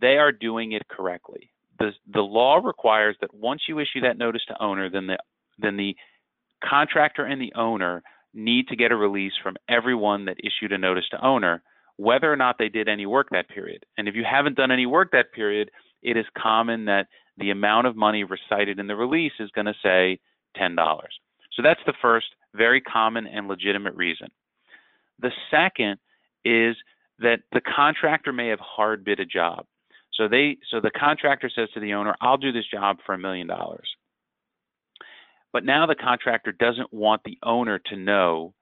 They 0.00 0.18
are 0.18 0.32
doing 0.32 0.72
it 0.72 0.86
correctly. 0.88 1.50
The, 1.78 1.90
the 2.12 2.20
law 2.20 2.56
requires 2.56 3.16
that 3.20 3.34
once 3.34 3.62
you 3.68 3.78
issue 3.78 4.02
that 4.02 4.18
notice 4.18 4.42
to 4.48 4.62
owner, 4.62 4.88
then 4.88 5.08
the, 5.08 5.18
then 5.62 5.76
the 5.76 5.96
contractor 6.64 7.24
and 7.24 7.40
the 7.40 7.52
owner 7.54 8.02
need 8.34 8.68
to 8.68 8.76
get 8.76 8.92
a 8.92 8.96
release 8.96 9.32
from 9.42 9.56
everyone 9.68 10.24
that 10.26 10.36
issued 10.42 10.72
a 10.72 10.78
notice 10.78 11.08
to 11.10 11.24
owner, 11.24 11.62
whether 11.96 12.32
or 12.32 12.36
not 12.36 12.56
they 12.58 12.68
did 12.68 12.88
any 12.88 13.06
work 13.06 13.28
that 13.30 13.48
period. 13.48 13.84
And 13.98 14.08
if 14.08 14.14
you 14.14 14.24
haven't 14.24 14.56
done 14.56 14.70
any 14.70 14.86
work 14.86 15.10
that 15.12 15.32
period, 15.32 15.70
it 16.02 16.16
is 16.16 16.26
common 16.36 16.84
that 16.86 17.08
the 17.36 17.50
amount 17.50 17.86
of 17.86 17.96
money 17.96 18.24
recited 18.24 18.78
in 18.78 18.86
the 18.86 18.96
release 18.96 19.32
is 19.40 19.50
going 19.50 19.66
to 19.66 19.74
say 19.82 20.18
$10. 20.56 20.76
So 21.52 21.62
that's 21.62 21.80
the 21.86 21.94
first 22.00 22.26
very 22.54 22.80
common 22.80 23.26
and 23.26 23.48
legitimate 23.48 23.94
reason. 23.94 24.28
The 25.20 25.32
second 25.50 25.98
is 26.44 26.76
that 27.18 27.40
the 27.52 27.60
contractor 27.60 28.32
may 28.32 28.48
have 28.48 28.60
hard 28.60 29.04
bid 29.04 29.20
a 29.20 29.26
job. 29.26 29.66
So 30.14 30.28
they 30.28 30.58
so 30.70 30.80
the 30.80 30.90
contractor 30.90 31.50
says 31.54 31.68
to 31.74 31.80
the 31.80 31.94
owner, 31.94 32.14
"I'll 32.20 32.36
do 32.36 32.52
this 32.52 32.66
job 32.66 32.98
for 33.04 33.14
a 33.14 33.18
million 33.18 33.46
dollars." 33.46 33.88
But 35.52 35.64
now 35.64 35.86
the 35.86 35.94
contractor 35.94 36.52
doesn't 36.52 36.92
want 36.92 37.22
the 37.24 37.38
owner 37.42 37.78
to 37.86 37.96
know 37.96 38.54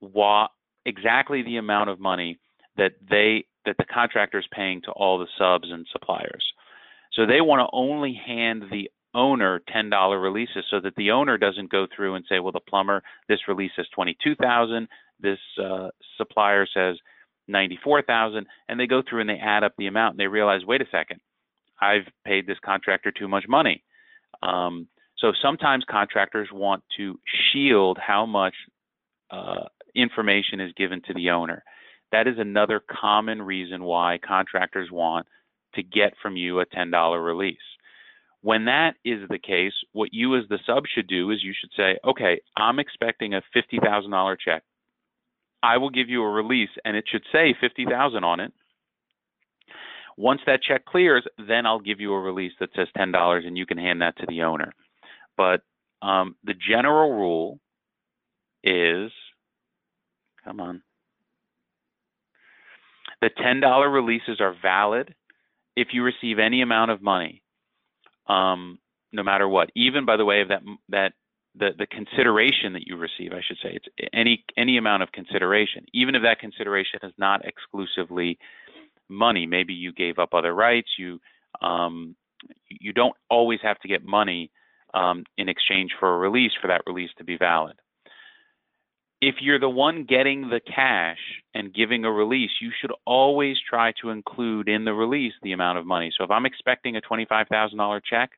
what 0.00 0.50
exactly 0.86 1.42
the 1.42 1.56
amount 1.56 1.90
of 1.90 2.00
money 2.00 2.38
that 2.76 2.92
they 3.08 3.44
that 3.66 3.76
the 3.76 3.84
contractor 3.84 4.38
is 4.38 4.46
paying 4.52 4.80
to 4.82 4.90
all 4.92 5.18
the 5.18 5.26
subs 5.38 5.70
and 5.70 5.86
suppliers. 5.92 6.44
So 7.12 7.26
they 7.26 7.40
want 7.40 7.60
to 7.60 7.76
only 7.76 8.14
hand 8.14 8.64
the 8.70 8.90
owner 9.14 9.60
$10 9.74 10.22
releases 10.22 10.64
so 10.70 10.80
that 10.80 10.94
the 10.96 11.10
owner 11.10 11.36
doesn't 11.36 11.70
go 11.70 11.86
through 11.94 12.14
and 12.14 12.24
say, 12.28 12.38
well, 12.38 12.52
the 12.52 12.60
plumber, 12.60 13.02
this 13.28 13.40
release 13.48 13.72
says 13.76 13.86
22,000, 13.94 14.88
this 15.20 15.38
uh, 15.62 15.88
supplier 16.16 16.66
says 16.72 16.96
94,000, 17.48 18.46
and 18.68 18.78
they 18.80 18.86
go 18.86 19.02
through 19.02 19.20
and 19.20 19.28
they 19.28 19.38
add 19.38 19.64
up 19.64 19.74
the 19.76 19.88
amount 19.88 20.12
and 20.12 20.20
they 20.20 20.28
realize, 20.28 20.64
wait 20.64 20.80
a 20.80 20.86
second, 20.90 21.20
I've 21.80 22.06
paid 22.24 22.46
this 22.46 22.58
contractor 22.64 23.10
too 23.10 23.28
much 23.28 23.44
money. 23.48 23.82
Um, 24.42 24.86
so 25.20 25.32
sometimes 25.42 25.84
contractors 25.88 26.48
want 26.52 26.82
to 26.96 27.18
shield 27.52 27.98
how 27.98 28.26
much 28.26 28.54
uh, 29.30 29.64
information 29.94 30.60
is 30.60 30.72
given 30.76 31.02
to 31.06 31.14
the 31.14 31.30
owner. 31.30 31.62
That 32.12 32.26
is 32.26 32.36
another 32.38 32.80
common 32.90 33.42
reason 33.42 33.84
why 33.84 34.18
contractors 34.26 34.90
want 34.90 35.26
to 35.74 35.82
get 35.82 36.14
from 36.22 36.36
you 36.36 36.60
a 36.60 36.66
$10 36.66 37.24
release. 37.24 37.58
When 38.42 38.64
that 38.64 38.94
is 39.04 39.28
the 39.28 39.38
case, 39.38 39.74
what 39.92 40.08
you 40.12 40.36
as 40.36 40.44
the 40.48 40.58
sub 40.66 40.84
should 40.92 41.06
do 41.06 41.30
is 41.30 41.44
you 41.44 41.52
should 41.58 41.70
say, 41.76 41.98
okay, 42.04 42.40
I'm 42.56 42.78
expecting 42.78 43.34
a 43.34 43.42
$50,000 43.54 44.36
check. 44.42 44.62
I 45.62 45.76
will 45.76 45.90
give 45.90 46.08
you 46.08 46.22
a 46.22 46.30
release 46.30 46.70
and 46.84 46.96
it 46.96 47.04
should 47.06 47.24
say 47.30 47.54
50,000 47.60 48.24
on 48.24 48.40
it. 48.40 48.52
Once 50.16 50.40
that 50.46 50.62
check 50.62 50.86
clears, 50.86 51.24
then 51.46 51.66
I'll 51.66 51.80
give 51.80 52.00
you 52.00 52.14
a 52.14 52.20
release 52.20 52.52
that 52.60 52.70
says 52.74 52.88
$10 52.96 53.46
and 53.46 53.58
you 53.58 53.66
can 53.66 53.78
hand 53.78 54.00
that 54.00 54.16
to 54.18 54.26
the 54.26 54.42
owner. 54.42 54.72
But 55.40 55.62
um, 56.06 56.36
the 56.44 56.52
general 56.52 57.12
rule 57.12 57.60
is, 58.62 59.10
come 60.44 60.60
on, 60.60 60.82
the 63.22 63.30
$10 63.30 63.90
releases 63.90 64.38
are 64.38 64.54
valid 64.60 65.14
if 65.76 65.88
you 65.92 66.02
receive 66.04 66.38
any 66.38 66.60
amount 66.60 66.90
of 66.90 67.00
money, 67.00 67.42
um, 68.26 68.78
no 69.12 69.22
matter 69.22 69.48
what, 69.48 69.70
even 69.74 70.04
by 70.04 70.18
the 70.18 70.26
way 70.26 70.42
of 70.42 70.48
that 70.48 70.60
that 70.90 71.12
the 71.54 71.70
the 71.78 71.86
consideration 71.86 72.74
that 72.74 72.86
you 72.86 72.98
receive, 72.98 73.32
I 73.32 73.40
should 73.40 73.56
say, 73.62 73.78
it's 73.78 74.10
any 74.12 74.44
any 74.58 74.76
amount 74.76 75.04
of 75.04 75.10
consideration, 75.12 75.86
even 75.94 76.14
if 76.16 76.22
that 76.22 76.38
consideration 76.38 77.00
is 77.02 77.14
not 77.16 77.46
exclusively 77.46 78.38
money. 79.08 79.46
Maybe 79.46 79.72
you 79.72 79.94
gave 79.94 80.18
up 80.18 80.34
other 80.34 80.54
rights. 80.54 80.90
You 80.98 81.18
um, 81.62 82.14
you 82.68 82.92
don't 82.92 83.16
always 83.30 83.60
have 83.62 83.78
to 83.80 83.88
get 83.88 84.04
money 84.04 84.50
um, 84.94 85.24
in 85.36 85.48
exchange 85.48 85.92
for 85.98 86.14
a 86.14 86.18
release 86.18 86.52
for 86.60 86.68
that 86.68 86.82
release 86.86 87.10
to 87.18 87.24
be 87.24 87.36
valid 87.36 87.74
if 89.20 89.36
you're 89.40 89.60
the 89.60 89.68
one 89.68 90.04
getting 90.04 90.48
the 90.48 90.60
cash 90.60 91.18
and 91.54 91.74
giving 91.74 92.04
a 92.04 92.10
release, 92.10 92.50
you 92.60 92.70
should 92.80 92.92
always 93.06 93.56
try 93.68 93.92
to 94.00 94.10
include 94.10 94.68
in 94.68 94.84
the 94.84 94.94
release 94.94 95.34
the 95.42 95.52
amount 95.52 95.78
of 95.78 95.86
money. 95.86 96.10
So 96.16 96.24
if 96.24 96.30
I'm 96.30 96.46
expecting 96.46 96.96
a 96.96 97.02
$25,000 97.02 98.00
check, 98.08 98.30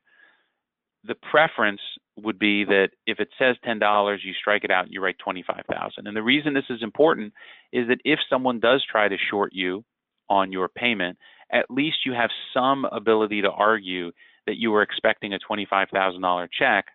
the 1.05 1.15
preference 1.15 1.81
would 2.17 2.37
be 2.37 2.65
that 2.65 2.89
if 3.07 3.19
it 3.19 3.29
says 3.39 3.55
$10, 3.65 4.17
you 4.23 4.33
strike 4.39 4.63
it 4.63 4.71
out 4.71 4.85
and 4.85 4.93
you 4.93 5.01
write 5.01 5.15
$25,000. 5.25 5.89
And 5.97 6.15
the 6.15 6.21
reason 6.21 6.53
this 6.53 6.63
is 6.69 6.83
important 6.83 7.33
is 7.71 7.87
that 7.87 7.99
if 8.03 8.19
someone 8.29 8.59
does 8.59 8.83
try 8.89 9.07
to 9.07 9.17
short 9.29 9.53
you 9.53 9.83
on 10.29 10.51
your 10.51 10.67
payment, 10.67 11.17
at 11.51 11.65
least 11.69 11.97
you 12.05 12.13
have 12.13 12.29
some 12.53 12.85
ability 12.85 13.41
to 13.41 13.51
argue 13.51 14.11
that 14.47 14.57
you 14.57 14.71
were 14.71 14.81
expecting 14.81 15.33
a 15.33 15.39
$25,000 15.39 16.47
check 16.57 16.85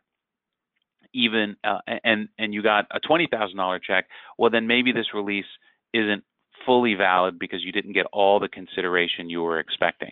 even 1.15 1.57
uh, 1.65 1.79
and 2.05 2.29
and 2.39 2.53
you 2.53 2.63
got 2.63 2.87
a 2.91 3.01
twenty 3.01 3.27
thousand 3.31 3.57
dollar 3.57 3.79
check, 3.79 4.07
well 4.37 4.51
then 4.51 4.67
maybe 4.67 4.93
this 4.93 5.15
release 5.15 5.47
isn't 5.93 6.25
fully 6.67 6.95
valid 6.95 7.39
because 7.39 7.65
you 7.65 7.73
didn't 7.73 7.93
get 7.93 8.07
all 8.13 8.41
the 8.41 8.49
consideration 8.49 9.31
you 9.31 9.43
were 9.43 9.59
expecting. 9.59 10.11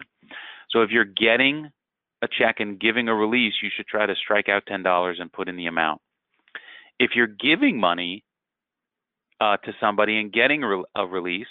So 0.70 0.82
if 0.82 0.90
you're 0.90 1.04
getting 1.04 1.70
a 2.22 2.28
check 2.28 2.56
and 2.60 2.80
giving 2.80 3.08
a 3.08 3.14
release, 3.14 3.54
you 3.62 3.68
should 3.74 3.86
try 3.86 4.06
to 4.06 4.14
strike 4.14 4.48
out 4.48 4.64
ten 4.66 4.82
dollars 4.82 5.18
and 5.20 5.32
put 5.32 5.48
in 5.48 5.56
the 5.56 5.66
amount. 5.66 6.00
If 6.98 7.10
you're 7.14 7.26
giving 7.26 7.78
money 7.78 8.24
uh, 9.40 9.58
to 9.58 9.72
somebody 9.80 10.18
and 10.18 10.32
getting 10.32 10.62
a 10.94 11.06
release, 11.06 11.46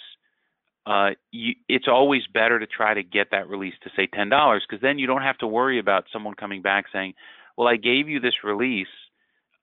uh, 0.86 1.10
you, 1.32 1.54
it's 1.68 1.88
always 1.88 2.22
better 2.32 2.58
to 2.58 2.66
try 2.66 2.94
to 2.94 3.02
get 3.02 3.28
that 3.32 3.48
release 3.48 3.74
to 3.82 3.90
say 3.96 4.06
ten 4.06 4.28
dollars 4.28 4.64
because 4.68 4.82
then 4.82 4.98
you 4.98 5.06
don't 5.06 5.22
have 5.22 5.38
to 5.38 5.46
worry 5.46 5.78
about 5.78 6.04
someone 6.12 6.34
coming 6.34 6.62
back 6.62 6.86
saying, 6.92 7.14
"Well, 7.56 7.68
I 7.68 7.76
gave 7.76 8.08
you 8.08 8.20
this 8.20 8.44
release." 8.44 8.88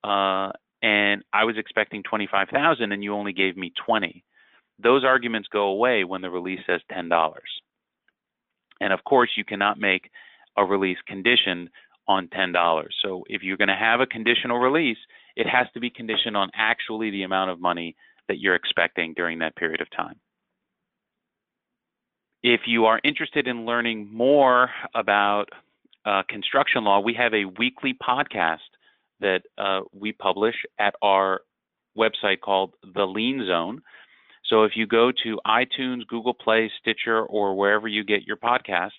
uh, 0.04 0.52
and 0.82 1.24
I 1.32 1.44
was 1.44 1.56
expecting 1.56 2.02
25,000 2.02 2.92
and 2.92 3.02
you 3.02 3.14
only 3.14 3.32
gave 3.32 3.56
me 3.56 3.72
20. 3.86 4.22
Those 4.82 5.02
arguments 5.04 5.48
go 5.50 5.68
away 5.68 6.04
when 6.04 6.20
the 6.20 6.30
release 6.30 6.60
says 6.66 6.82
$10. 6.92 7.32
And 8.80 8.92
of 8.92 9.02
course, 9.04 9.30
you 9.36 9.44
cannot 9.44 9.78
make 9.78 10.10
a 10.58 10.64
release 10.64 10.98
conditioned 11.06 11.70
on 12.06 12.28
$10. 12.28 12.84
So 13.02 13.24
if 13.28 13.42
you're 13.42 13.56
going 13.56 13.68
to 13.68 13.76
have 13.76 14.00
a 14.00 14.06
conditional 14.06 14.58
release, 14.58 14.98
it 15.36 15.46
has 15.48 15.66
to 15.72 15.80
be 15.80 15.88
conditioned 15.88 16.36
on 16.36 16.50
actually 16.54 17.10
the 17.10 17.22
amount 17.22 17.50
of 17.50 17.60
money 17.60 17.96
that 18.28 18.38
you're 18.38 18.54
expecting 18.54 19.14
during 19.14 19.38
that 19.38 19.56
period 19.56 19.80
of 19.80 19.88
time. 19.96 20.16
If 22.46 22.60
you 22.66 22.84
are 22.84 23.00
interested 23.02 23.48
in 23.48 23.64
learning 23.64 24.12
more 24.12 24.68
about 24.94 25.46
uh, 26.04 26.24
construction 26.28 26.84
law, 26.84 27.00
we 27.00 27.14
have 27.14 27.32
a 27.32 27.46
weekly 27.46 27.94
podcast 27.94 28.58
that 29.20 29.40
uh, 29.56 29.80
we 29.94 30.12
publish 30.12 30.54
at 30.78 30.94
our 31.00 31.40
website 31.96 32.42
called 32.44 32.74
The 32.94 33.06
Lien 33.06 33.46
Zone. 33.48 33.80
So 34.44 34.64
if 34.64 34.72
you 34.76 34.86
go 34.86 35.10
to 35.22 35.40
iTunes, 35.46 36.06
Google 36.06 36.34
Play, 36.34 36.70
Stitcher, 36.82 37.22
or 37.22 37.56
wherever 37.56 37.88
you 37.88 38.04
get 38.04 38.24
your 38.26 38.36
podcasts, 38.36 38.90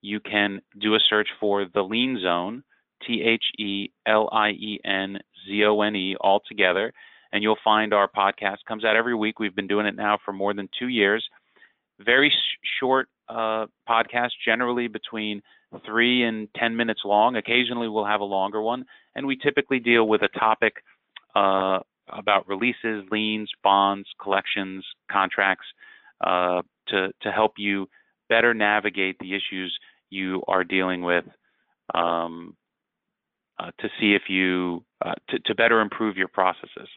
you 0.00 0.18
can 0.18 0.62
do 0.80 0.94
a 0.94 1.00
search 1.10 1.28
for 1.38 1.66
The 1.66 1.82
Lien 1.82 2.18
Zone, 2.22 2.64
T 3.06 3.22
H 3.22 3.44
E 3.58 3.90
L 4.06 4.30
I 4.32 4.52
E 4.52 4.80
N 4.82 5.18
Z 5.46 5.62
O 5.66 5.82
N 5.82 5.94
E, 5.94 6.16
all 6.22 6.40
together, 6.48 6.94
and 7.32 7.42
you'll 7.42 7.58
find 7.62 7.92
our 7.92 8.08
podcast 8.08 8.64
comes 8.66 8.86
out 8.86 8.96
every 8.96 9.14
week. 9.14 9.38
We've 9.38 9.54
been 9.54 9.68
doing 9.68 9.84
it 9.84 9.94
now 9.94 10.16
for 10.24 10.32
more 10.32 10.54
than 10.54 10.70
two 10.78 10.88
years. 10.88 11.22
Very 12.00 12.32
short 12.80 13.08
uh, 13.28 13.66
podcast, 13.88 14.30
generally 14.44 14.88
between 14.88 15.42
three 15.84 16.24
and 16.24 16.48
10 16.56 16.76
minutes 16.76 17.00
long. 17.04 17.36
Occasionally, 17.36 17.88
we'll 17.88 18.06
have 18.06 18.20
a 18.20 18.24
longer 18.24 18.62
one, 18.62 18.84
and 19.14 19.26
we 19.26 19.36
typically 19.36 19.78
deal 19.80 20.06
with 20.06 20.22
a 20.22 20.28
topic 20.38 20.74
uh, 21.34 21.80
about 22.10 22.48
releases, 22.48 23.04
liens, 23.10 23.50
bonds, 23.62 24.08
collections, 24.22 24.84
contracts 25.10 25.66
uh, 26.24 26.62
to, 26.88 27.08
to 27.22 27.30
help 27.30 27.52
you 27.58 27.88
better 28.28 28.54
navigate 28.54 29.16
the 29.20 29.34
issues 29.34 29.76
you 30.10 30.42
are 30.48 30.64
dealing 30.64 31.02
with 31.02 31.24
um, 31.94 32.56
uh, 33.58 33.70
to 33.80 33.88
see 34.00 34.14
if 34.14 34.22
you, 34.28 34.84
uh, 35.04 35.14
to, 35.28 35.38
to 35.40 35.54
better 35.54 35.80
improve 35.80 36.16
your 36.16 36.28
processes. 36.28 36.88